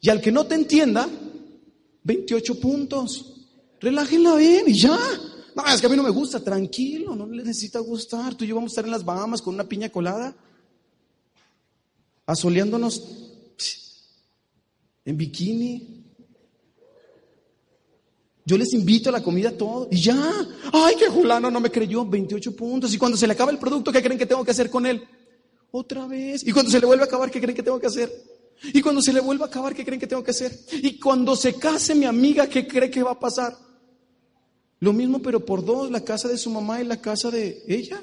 [0.00, 1.08] Y al que no te entienda,
[2.04, 3.34] 28 puntos.
[3.80, 4.98] Relájenla bien y ya.
[5.54, 6.40] No, es que a mí no me gusta.
[6.40, 8.34] Tranquilo, no le necesita gustar.
[8.34, 10.36] Tú y yo vamos a estar en las Bahamas con una piña colada.
[12.26, 13.02] Asoleándonos
[15.04, 15.97] en bikini.
[18.48, 20.16] Yo les invito a la comida todo y ya.
[20.72, 22.94] Ay, que Julano no me creyó 28 puntos.
[22.94, 25.06] Y cuando se le acaba el producto, ¿qué creen que tengo que hacer con él?
[25.70, 26.46] Otra vez.
[26.46, 28.10] Y cuando se le vuelve a acabar, ¿qué creen que tengo que hacer?
[28.72, 30.58] Y cuando se le vuelve a acabar, ¿qué creen que tengo que hacer?
[30.72, 33.54] Y cuando se case mi amiga, ¿qué cree que va a pasar?
[34.80, 38.00] Lo mismo, pero por dos, la casa de su mamá y la casa de ella.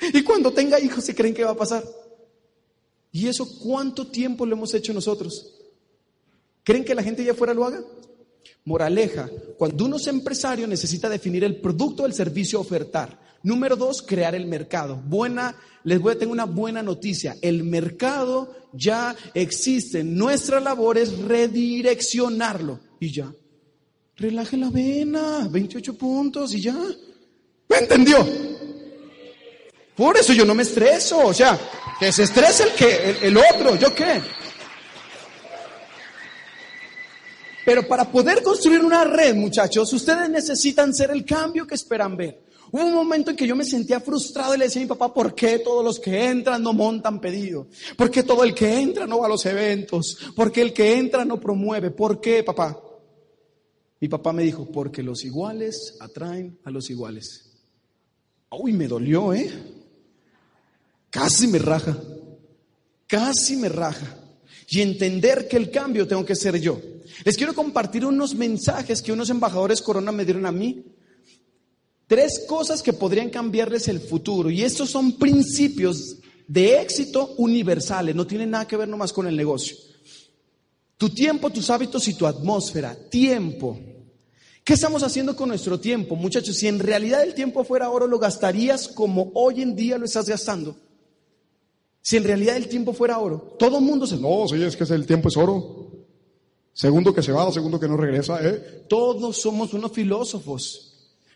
[0.00, 1.84] Y cuando tenga hijos, ¿se creen que va a pasar?
[3.12, 5.52] ¿Y eso cuánto tiempo lo hemos hecho nosotros?
[6.64, 7.84] ¿Creen que la gente ya fuera lo haga?
[8.64, 13.20] Moraleja, cuando uno es empresario necesita definir el producto o el servicio a ofertar.
[13.42, 15.02] Número dos, crear el mercado.
[15.04, 17.36] Buena, les voy a tener una buena noticia.
[17.42, 20.04] El mercado ya existe.
[20.04, 22.78] Nuestra labor es redireccionarlo.
[23.00, 23.32] Y ya.
[24.16, 26.76] Relaje la vena, 28 puntos y ya.
[27.68, 28.24] ¿Me entendió?
[29.96, 31.26] Por eso yo no me estreso.
[31.26, 31.58] O sea,
[31.98, 33.74] que se estrese el que, el otro.
[33.74, 34.22] ¿Yo qué?
[37.64, 42.42] Pero para poder construir una red, muchachos, ustedes necesitan ser el cambio que esperan ver.
[42.72, 45.12] Hubo un momento en que yo me sentía frustrado y le decía a mi papá,
[45.12, 47.68] ¿por qué todos los que entran no montan pedido?
[47.96, 50.16] ¿Por qué todo el que entra no va a los eventos?
[50.34, 51.90] ¿Por qué el que entra no promueve?
[51.90, 52.80] ¿Por qué, papá?
[54.00, 57.50] Mi papá me dijo, porque los iguales atraen a los iguales.
[58.50, 59.50] Uy, me dolió, ¿eh?
[61.10, 61.96] Casi me raja.
[63.06, 64.16] Casi me raja.
[64.68, 66.80] Y entender que el cambio tengo que ser yo.
[67.24, 70.84] Les quiero compartir unos mensajes que unos embajadores Corona me dieron a mí.
[72.06, 74.50] Tres cosas que podrían cambiarles el futuro.
[74.50, 78.14] Y estos son principios de éxito universales.
[78.14, 79.76] No tienen nada que ver nomás con el negocio.
[80.96, 82.96] Tu tiempo, tus hábitos y tu atmósfera.
[83.10, 83.78] Tiempo.
[84.64, 86.56] ¿Qué estamos haciendo con nuestro tiempo, muchachos?
[86.56, 90.28] Si en realidad el tiempo fuera oro, lo gastarías como hoy en día lo estás
[90.28, 90.76] gastando.
[92.00, 94.84] Si en realidad el tiempo fuera oro, todo el mundo se, no, sí, es que
[94.94, 95.81] el tiempo es oro.
[96.72, 98.38] Segundo que se va, segundo que no regresa.
[98.46, 98.84] ¿eh?
[98.88, 100.88] Todos somos unos filósofos.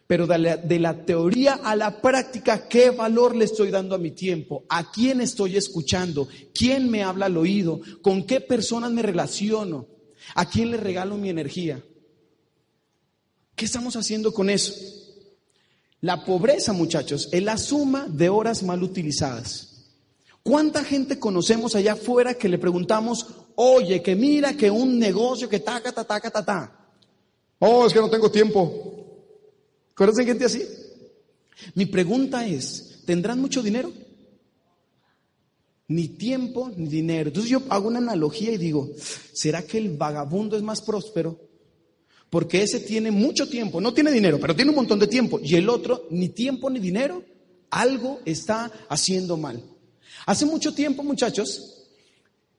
[0.07, 3.99] Pero de la, de la, teoría a la práctica, ¿qué valor le estoy dando a
[3.99, 4.65] mi tiempo?
[4.69, 6.29] ¿A quién estoy escuchando?
[6.55, 7.81] ¿Quién me habla al oído?
[8.03, 9.89] ¿Con qué personas me relaciono?
[10.37, 11.83] ¿A quién le regalo mi energía?
[13.57, 14.75] ¿Qué estamos haciendo con eso?
[16.01, 19.87] La pobreza, muchachos, es la suma de horas mal utilizadas.
[20.45, 23.27] ¿Cuánta gente conocemos allá afuera que le preguntamos,
[23.57, 26.87] oye, que mira, que un negocio, que taca, ta, taca, ta, ta?
[27.59, 28.95] Oh, es que no tengo tiempo.
[29.95, 30.63] ¿Conocen gente así?
[31.75, 33.93] Mi pregunta es, ¿tendrán mucho dinero?
[35.89, 37.29] Ni tiempo ni dinero.
[37.29, 38.91] Entonces yo hago una analogía y digo,
[39.33, 41.41] ¿será que el vagabundo es más próspero?
[42.29, 45.39] Porque ese tiene mucho tiempo, no tiene dinero, pero tiene un montón de tiempo.
[45.43, 47.23] Y el otro, ni tiempo ni dinero,
[47.71, 49.63] algo está haciendo mal.
[50.27, 51.76] Hace mucho tiempo, muchachos,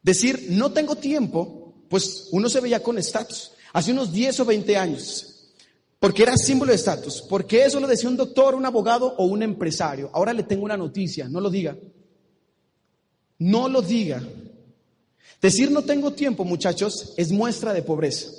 [0.08, 3.52] decir no tengo tiempo, pues uno se veía con estatus.
[3.74, 5.52] Hace unos 10 o 20 años,
[6.00, 7.22] porque era símbolo de estatus.
[7.22, 10.10] Porque eso lo decía un doctor, un abogado o un empresario.
[10.14, 11.78] Ahora le tengo una noticia, no lo diga.
[13.40, 14.24] No lo diga.
[15.42, 18.32] Decir no tengo tiempo, muchachos, es muestra de pobreza.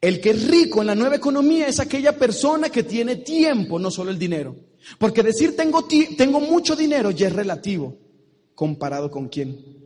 [0.00, 3.90] El que es rico en la nueva economía es aquella persona que tiene tiempo, no
[3.92, 4.56] solo el dinero.
[4.98, 7.96] Porque decir tengo, tengo mucho dinero ya es relativo.
[8.56, 9.79] ¿Comparado con quién?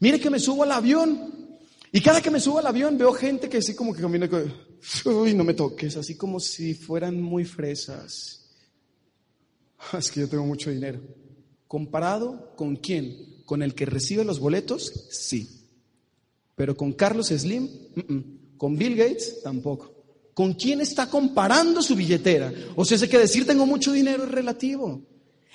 [0.00, 1.58] Mire que me subo al avión
[1.92, 4.28] y cada que me subo al avión veo gente que así como que camina,
[5.04, 8.46] uy, no me toques, así como si fueran muy fresas.
[9.98, 11.00] Es que yo tengo mucho dinero.
[11.68, 13.42] ¿Comparado con quién?
[13.44, 15.08] ¿Con el que recibe los boletos?
[15.10, 15.68] Sí.
[16.54, 17.68] Pero con Carlos Slim,
[18.56, 19.92] con Bill Gates, tampoco.
[20.34, 22.52] ¿Con quién está comparando su billetera?
[22.76, 25.02] O sea, sé que decir tengo mucho dinero es relativo.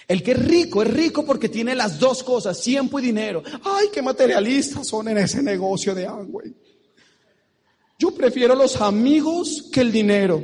[0.07, 3.43] El que es rico es rico porque tiene las dos cosas, tiempo y dinero.
[3.63, 6.53] Ay, qué materialistas son en ese negocio de Amway.
[7.99, 10.43] Yo prefiero los amigos que el dinero.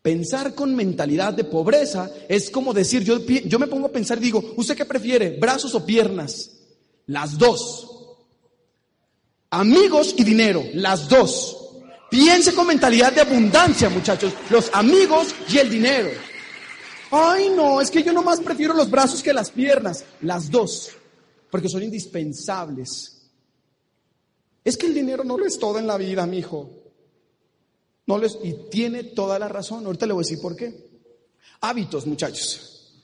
[0.00, 4.22] Pensar con mentalidad de pobreza es como decir, yo, yo me pongo a pensar y
[4.22, 5.38] digo, ¿usted qué prefiere?
[5.38, 6.50] ¿Brazos o piernas?
[7.06, 7.88] Las dos.
[9.50, 11.58] Amigos y dinero, las dos.
[12.10, 14.32] Piense con mentalidad de abundancia, muchachos.
[14.50, 16.10] Los amigos y el dinero.
[17.14, 20.02] Ay, no, es que yo nomás prefiero los brazos que las piernas.
[20.22, 20.90] Las dos.
[21.50, 23.20] Porque son indispensables.
[24.64, 26.70] Es que el dinero no lo es todo en la vida, mi hijo.
[28.06, 29.84] No les, y tiene toda la razón.
[29.84, 30.74] Ahorita le voy a decir por qué.
[31.60, 32.94] Hábitos, muchachos.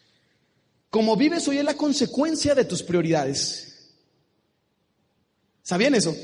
[0.88, 3.90] Como vives hoy es la consecuencia de tus prioridades.
[5.62, 6.16] ¿Sabían eso?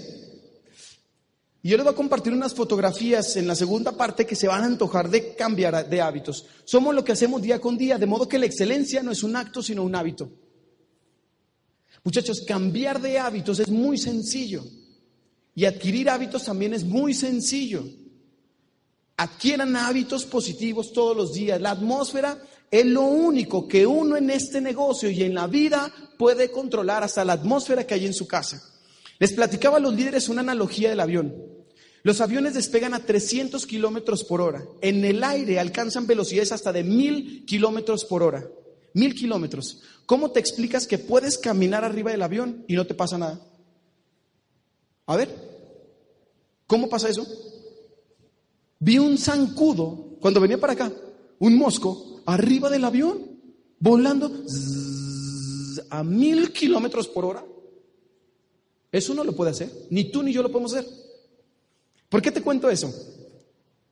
[1.64, 4.64] Y yo les voy a compartir unas fotografías en la segunda parte que se van
[4.64, 6.44] a antojar de cambiar de hábitos.
[6.66, 9.34] Somos lo que hacemos día con día, de modo que la excelencia no es un
[9.34, 10.30] acto, sino un hábito.
[12.02, 14.62] Muchachos, cambiar de hábitos es muy sencillo.
[15.54, 17.82] Y adquirir hábitos también es muy sencillo.
[19.16, 21.58] Adquieran hábitos positivos todos los días.
[21.62, 26.50] La atmósfera es lo único que uno en este negocio y en la vida puede
[26.50, 28.62] controlar hasta la atmósfera que hay en su casa.
[29.18, 31.53] Les platicaba a los líderes una analogía del avión.
[32.04, 34.62] Los aviones despegan a 300 kilómetros por hora.
[34.82, 38.46] En el aire alcanzan velocidades hasta de mil kilómetros por hora.
[38.92, 39.80] Mil kilómetros.
[40.04, 43.40] ¿Cómo te explicas que puedes caminar arriba del avión y no te pasa nada?
[45.06, 45.34] A ver,
[46.66, 47.26] ¿cómo pasa eso?
[48.80, 50.92] Vi un zancudo cuando venía para acá,
[51.38, 53.40] un mosco, arriba del avión,
[53.78, 54.30] volando
[55.88, 57.46] a mil kilómetros por hora.
[58.92, 61.03] Eso no lo puede hacer, ni tú ni yo lo podemos hacer.
[62.14, 62.94] ¿Por qué te cuento eso?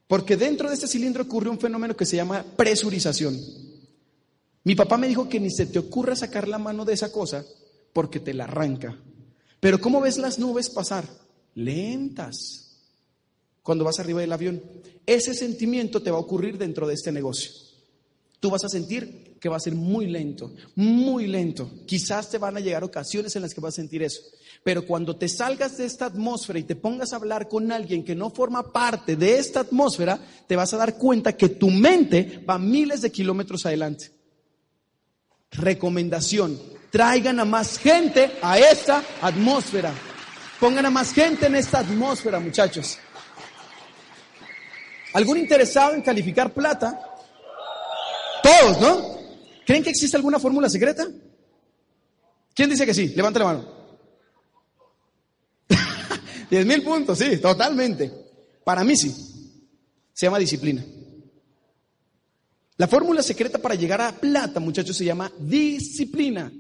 [0.07, 3.37] Porque dentro de este cilindro ocurre un fenómeno que se llama presurización.
[4.63, 7.45] Mi papá me dijo que ni se te ocurra sacar la mano de esa cosa
[7.93, 8.97] porque te la arranca.
[9.59, 11.05] Pero ¿cómo ves las nubes pasar?
[11.57, 12.79] Lentas
[13.61, 14.63] cuando vas arriba del avión.
[15.05, 17.51] Ese sentimiento te va a ocurrir dentro de este negocio.
[18.39, 21.69] Tú vas a sentir que va a ser muy lento, muy lento.
[21.85, 24.23] Quizás te van a llegar ocasiones en las que vas a sentir eso.
[24.63, 28.15] Pero cuando te salgas de esta atmósfera y te pongas a hablar con alguien que
[28.15, 32.57] no forma parte de esta atmósfera, te vas a dar cuenta que tu mente va
[32.57, 34.13] miles de kilómetros adelante.
[35.51, 36.61] Recomendación,
[36.93, 39.93] traigan a más gente a esta atmósfera.
[40.61, 42.97] Pongan a más gente en esta atmósfera, muchachos.
[45.15, 46.97] ¿Algún interesado en calificar plata?
[48.41, 49.22] Todos, ¿no?
[49.73, 51.09] ¿Creen que existe alguna fórmula secreta?
[52.55, 53.09] ¿Quién dice que sí?
[53.17, 53.65] Levanta la mano.
[56.51, 58.13] Diez mil puntos, sí, totalmente.
[58.65, 59.11] Para mí sí.
[60.13, 60.85] Se llama disciplina.
[62.77, 66.53] La fórmula secreta para llegar a plata, muchachos, se llama disciplina.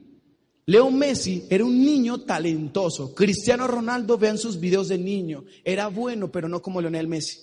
[0.64, 3.14] Leo Messi era un niño talentoso.
[3.14, 5.44] Cristiano Ronaldo, vean sus videos de niño.
[5.64, 7.40] Era bueno, pero no como Leonel Messi.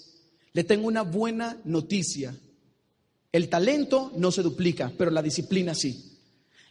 [0.51, 2.35] Le tengo una buena noticia.
[3.31, 6.17] El talento no se duplica, pero la disciplina sí.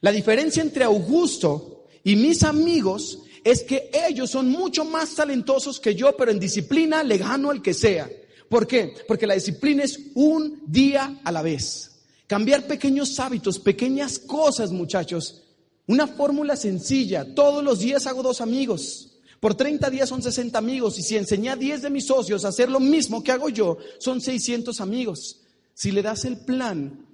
[0.01, 5.95] La diferencia entre Augusto y mis amigos es que ellos son mucho más talentosos que
[5.95, 8.09] yo, pero en disciplina le gano al que sea.
[8.49, 8.95] ¿Por qué?
[9.07, 11.93] Porque la disciplina es un día a la vez.
[12.27, 15.43] Cambiar pequeños hábitos, pequeñas cosas, muchachos.
[15.87, 17.35] Una fórmula sencilla.
[17.35, 19.19] Todos los días hago dos amigos.
[19.41, 20.99] Por 30 días son 60 amigos.
[20.99, 23.79] Y si enseñé a 10 de mis socios a hacer lo mismo que hago yo,
[23.99, 25.41] son 600 amigos.
[25.79, 27.07] Si le das el plan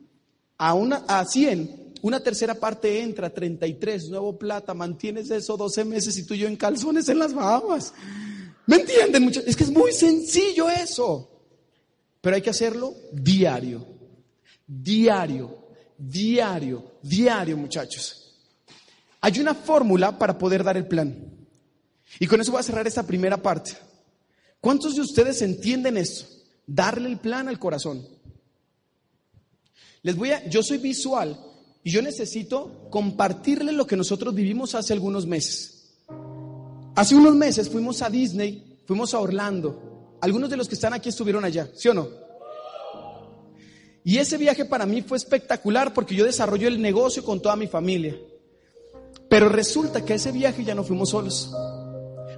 [0.56, 6.16] a, una, a 100, una tercera parte entra, 33, nuevo plata, mantienes eso 12 meses
[6.16, 7.92] y tú y yo en calzones en las babas.
[8.64, 9.24] ¿Me entienden?
[9.24, 9.50] Muchachos?
[9.50, 11.30] Es que es muy sencillo eso.
[12.22, 13.86] Pero hay que hacerlo diario.
[14.66, 15.58] Diario.
[15.98, 16.92] Diario.
[17.02, 18.34] Diario, muchachos.
[19.20, 21.14] Hay una fórmula para poder dar el plan.
[22.18, 23.72] Y con eso voy a cerrar esta primera parte.
[24.58, 26.24] ¿Cuántos de ustedes entienden esto?
[26.66, 28.14] Darle el plan al corazón.
[30.05, 31.36] Les voy a, yo soy visual
[31.82, 35.96] y yo necesito compartirle lo que nosotros vivimos hace algunos meses.
[36.94, 40.18] Hace unos meses fuimos a Disney, fuimos a Orlando.
[40.20, 42.09] Algunos de los que están aquí estuvieron allá, ¿sí o no?
[44.05, 47.66] Y ese viaje para mí fue espectacular porque yo desarrollo el negocio con toda mi
[47.66, 48.14] familia.
[49.30, 51.50] Pero resulta que ese viaje ya no fuimos solos.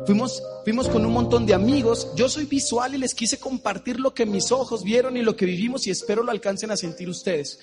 [0.07, 2.13] Fuimos, fuimos con un montón de amigos.
[2.15, 5.47] Yo soy visual y les quise compartir lo que mis ojos vieron y lo que
[5.47, 7.59] vivimos y espero lo alcancen a sentir ustedes.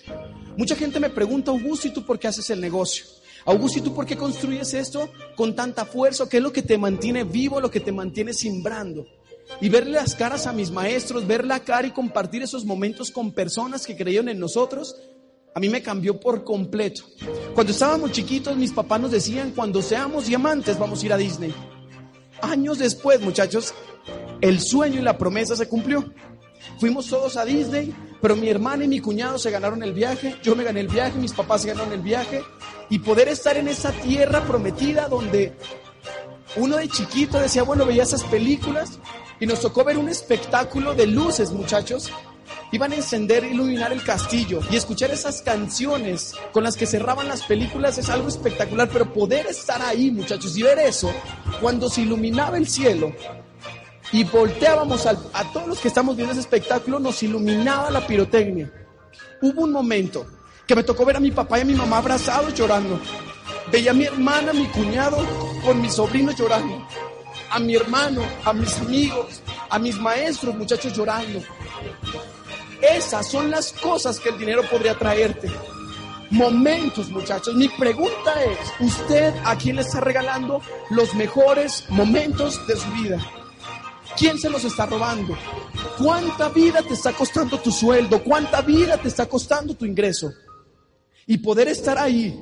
[0.58, 3.06] Mucha gente me pregunta, Augusto, ¿y tú por qué haces el negocio?
[3.46, 6.28] Augusto, ¿y tú por qué construyes esto con tanta fuerza?
[6.28, 9.08] ¿Qué es lo que te mantiene vivo, lo que te mantiene simbrando?
[9.62, 13.32] Y verle las caras a mis maestros, ver la cara y compartir esos momentos con
[13.32, 14.98] personas que creyeron en nosotros,
[15.56, 17.04] a mí me cambió por completo.
[17.54, 21.54] Cuando estábamos chiquitos, mis papás nos decían, cuando seamos diamantes vamos a ir a Disney.
[22.44, 23.74] Años después, muchachos,
[24.42, 26.04] el sueño y la promesa se cumplió.
[26.78, 30.54] Fuimos todos a Disney, pero mi hermana y mi cuñado se ganaron el viaje, yo
[30.54, 32.42] me gané el viaje, mis papás se ganaron el viaje,
[32.90, 35.54] y poder estar en esa tierra prometida donde
[36.58, 39.00] uno de chiquito decía, bueno, veía esas películas
[39.40, 42.12] y nos tocó ver un espectáculo de luces, muchachos.
[42.74, 47.44] Iban a encender iluminar el castillo y escuchar esas canciones con las que cerraban las
[47.44, 51.14] películas es algo espectacular, pero poder estar ahí, muchachos, y ver eso,
[51.62, 53.14] cuando se iluminaba el cielo
[54.12, 55.14] y volteábamos a
[55.54, 58.74] todos los que estamos viendo ese espectáculo, nos iluminaba la pirotecnia.
[59.44, 60.26] Hubo un momento
[60.66, 63.00] que me tocó ver a mi papá y a mi mamá abrazados llorando.
[63.72, 65.24] Veía a mi hermana, a mi cuñado,
[65.64, 66.88] con mi sobrino llorando.
[67.52, 71.40] A mi hermano, a mis amigos, a mis maestros, muchachos llorando.
[72.84, 75.50] Esas son las cosas que el dinero podría traerte.
[76.30, 77.56] Momentos, muchachos.
[77.56, 83.26] Mi pregunta es, ¿usted a quién le está regalando los mejores momentos de su vida?
[84.18, 85.38] ¿Quién se los está robando?
[85.98, 88.22] ¿Cuánta vida te está costando tu sueldo?
[88.22, 90.34] ¿Cuánta vida te está costando tu ingreso?
[91.26, 92.38] Y poder estar ahí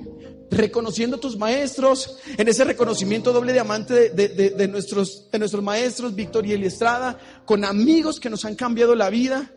[0.52, 5.30] reconociendo a tus maestros, en ese reconocimiento doble diamante de, de, nuestros,
[5.62, 9.50] maestros, Víctor y Estrada, con amigos que nos han cambiado la vida.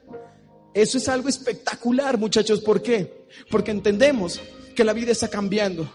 [0.74, 2.60] Eso es algo espectacular, muchachos.
[2.60, 3.24] ¿Por qué?
[3.48, 4.40] Porque entendemos
[4.74, 5.88] que la vida está cambiando.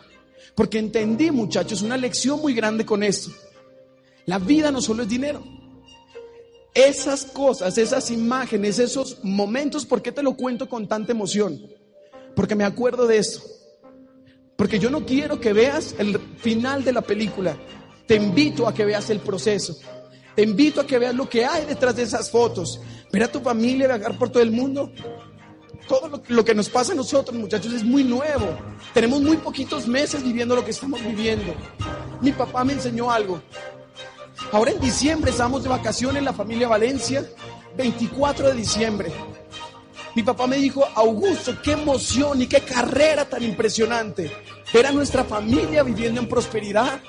[0.56, 3.30] Porque entendí, muchachos, una lección muy grande con esto.
[4.26, 5.44] La vida no solo es dinero.
[6.74, 11.62] Esas cosas, esas imágenes, esos momentos, ¿por qué te lo cuento con tanta emoción?
[12.36, 13.42] Porque me acuerdo de esto.
[14.56, 17.58] Porque yo no quiero que veas el final de la película.
[18.08, 19.78] Te invito a que veas el proceso.
[20.36, 22.80] Te invito a que veas lo que hay detrás de esas fotos.
[23.12, 24.92] Ver a tu familia viajar por todo el mundo.
[25.88, 28.56] Todo lo, que nos pasa a nosotros, muchachos, es muy nuevo.
[28.94, 31.54] Tenemos muy poquitos meses viviendo lo que estamos viviendo.
[32.22, 33.42] Mi papá me enseñó algo.
[34.52, 37.26] Ahora en diciembre estamos de vacaciones en la familia Valencia,
[37.76, 39.12] 24 de diciembre.
[40.16, 44.32] Mi papá me dijo, Augusto, qué emoción y qué carrera tan impresionante.
[44.74, 47.00] Ver a nuestra familia viviendo en prosperidad,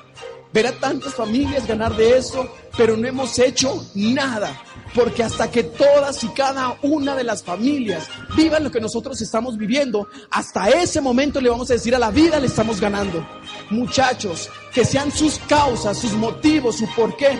[0.53, 4.61] ver a tantas familias ganar de eso, pero no hemos hecho nada.
[4.93, 9.57] Porque hasta que todas y cada una de las familias vivan lo que nosotros estamos
[9.57, 13.25] viviendo, hasta ese momento le vamos a decir a la vida le estamos ganando.
[13.69, 17.39] Muchachos, que sean sus causas, sus motivos, su porqué,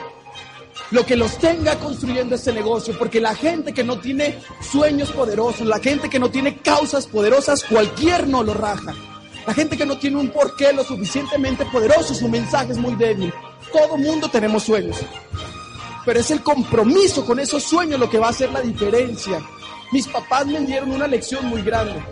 [0.91, 5.67] lo que los tenga construyendo este negocio, porque la gente que no tiene sueños poderosos,
[5.67, 8.93] la gente que no tiene causas poderosas, cualquier no lo raja.
[9.45, 13.33] La gente que no tiene un porqué lo suficientemente poderoso, su mensaje es muy débil.
[13.71, 14.97] Todo mundo tenemos sueños,
[16.05, 19.41] pero es el compromiso con esos sueños lo que va a hacer la diferencia.
[19.91, 22.03] Mis papás me dieron una lección muy grande.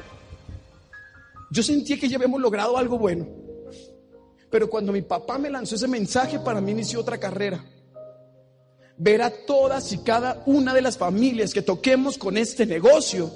[1.52, 3.28] Yo sentí que ya habíamos logrado algo bueno,
[4.50, 7.64] pero cuando mi papá me lanzó ese mensaje, para mí inició otra carrera
[9.00, 13.32] ver a todas y cada una de las familias que toquemos con este negocio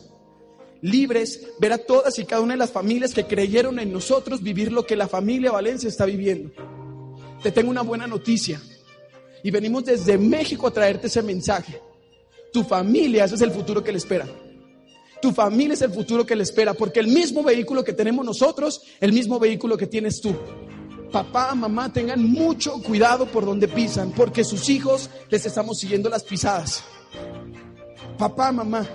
[0.84, 4.72] libres, ver a todas y cada una de las familias que creyeron en nosotros vivir
[4.72, 6.52] lo que la familia Valencia está viviendo.
[7.42, 8.62] te tengo una buena noticia.
[9.44, 11.82] Y venimos desde México a traerte ese mensaje.
[12.54, 14.26] Tu familia, ese es el futuro que le espera.
[15.22, 18.82] Tu familia es el futuro que le espera, porque el mismo vehículo que tenemos nosotros,
[19.00, 20.36] el mismo vehículo que tienes tú.
[21.12, 26.24] Papá, mamá, tengan mucho cuidado por donde pisan, porque sus hijos les estamos siguiendo las
[26.24, 26.84] pisadas.
[28.18, 28.88] Papá, mamá,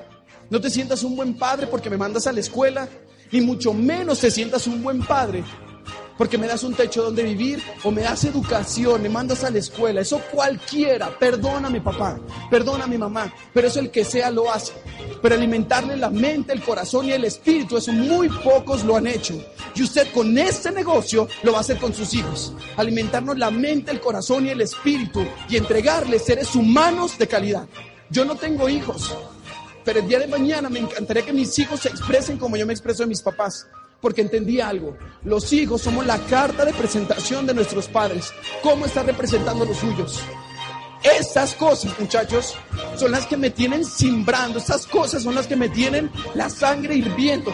[0.50, 2.88] no te sientas un buen padre porque me mandas a la escuela,
[3.30, 5.44] ni mucho menos te sientas un buen padre
[6.18, 9.58] porque me das un techo donde vivir o me das educación, me mandas a la
[9.58, 10.00] escuela.
[10.00, 12.18] Eso cualquiera, perdóname papá,
[12.50, 14.72] perdóname mamá, pero eso el que sea lo hace.
[15.22, 19.40] Pero alimentarle la mente, el corazón y el espíritu, eso muy pocos lo han hecho.
[19.76, 22.52] Y usted con este negocio lo va a hacer con sus hijos.
[22.76, 27.66] Alimentarnos la mente, el corazón y el espíritu y entregarles seres humanos de calidad.
[28.10, 29.14] Yo no tengo hijos,
[29.88, 32.74] pero el día de mañana me encantaría que mis hijos se expresen como yo me
[32.74, 33.66] expreso de mis papás
[34.02, 34.98] porque entendí algo.
[35.24, 38.30] Los hijos somos la carta de presentación de nuestros padres.
[38.62, 40.20] ¿Cómo está representando los suyos?
[41.02, 42.54] Estas cosas, muchachos,
[42.96, 44.58] son las que me tienen simbrando.
[44.58, 47.50] Estas cosas son las que me tienen la sangre hirviendo.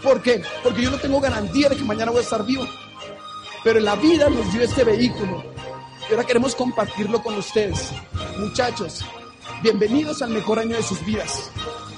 [0.00, 0.40] ¿Por qué?
[0.62, 2.68] Porque yo no tengo garantía de que mañana voy a estar vivo.
[3.64, 5.42] Pero la vida nos dio este vehículo.
[6.08, 7.90] Y ahora queremos compartirlo con ustedes.
[8.38, 9.04] Muchachos,
[9.62, 11.50] bienvenidos al mejor año de sus vidas.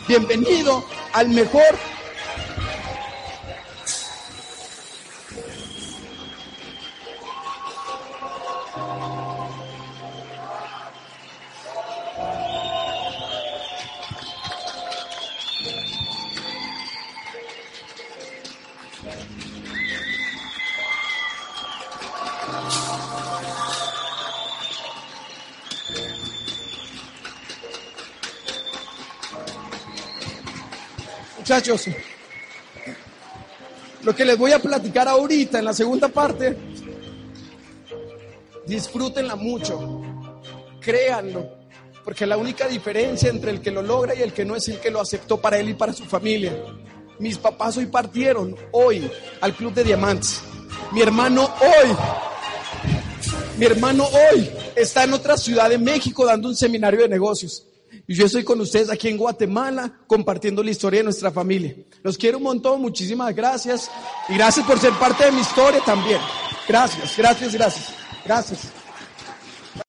[0.08, 1.76] Bienvenido al mejor
[31.50, 31.86] Muchachos,
[34.04, 36.56] lo que les voy a platicar ahorita en la segunda parte,
[38.68, 40.00] disfrútenla mucho,
[40.80, 41.56] créanlo,
[42.04, 44.78] porque la única diferencia entre el que lo logra y el que no es el
[44.78, 46.56] que lo aceptó para él y para su familia.
[47.18, 50.42] Mis papás hoy partieron, hoy, al Club de Diamantes.
[50.92, 51.96] Mi hermano hoy,
[53.58, 57.66] mi hermano hoy está en otra ciudad de México dando un seminario de negocios.
[58.10, 61.76] Y yo estoy con ustedes aquí en Guatemala compartiendo la historia de nuestra familia.
[62.02, 63.88] Los quiero un montón, muchísimas gracias.
[64.28, 66.18] Y gracias por ser parte de mi historia también.
[66.66, 67.94] Gracias, gracias, gracias.
[68.24, 68.79] Gracias.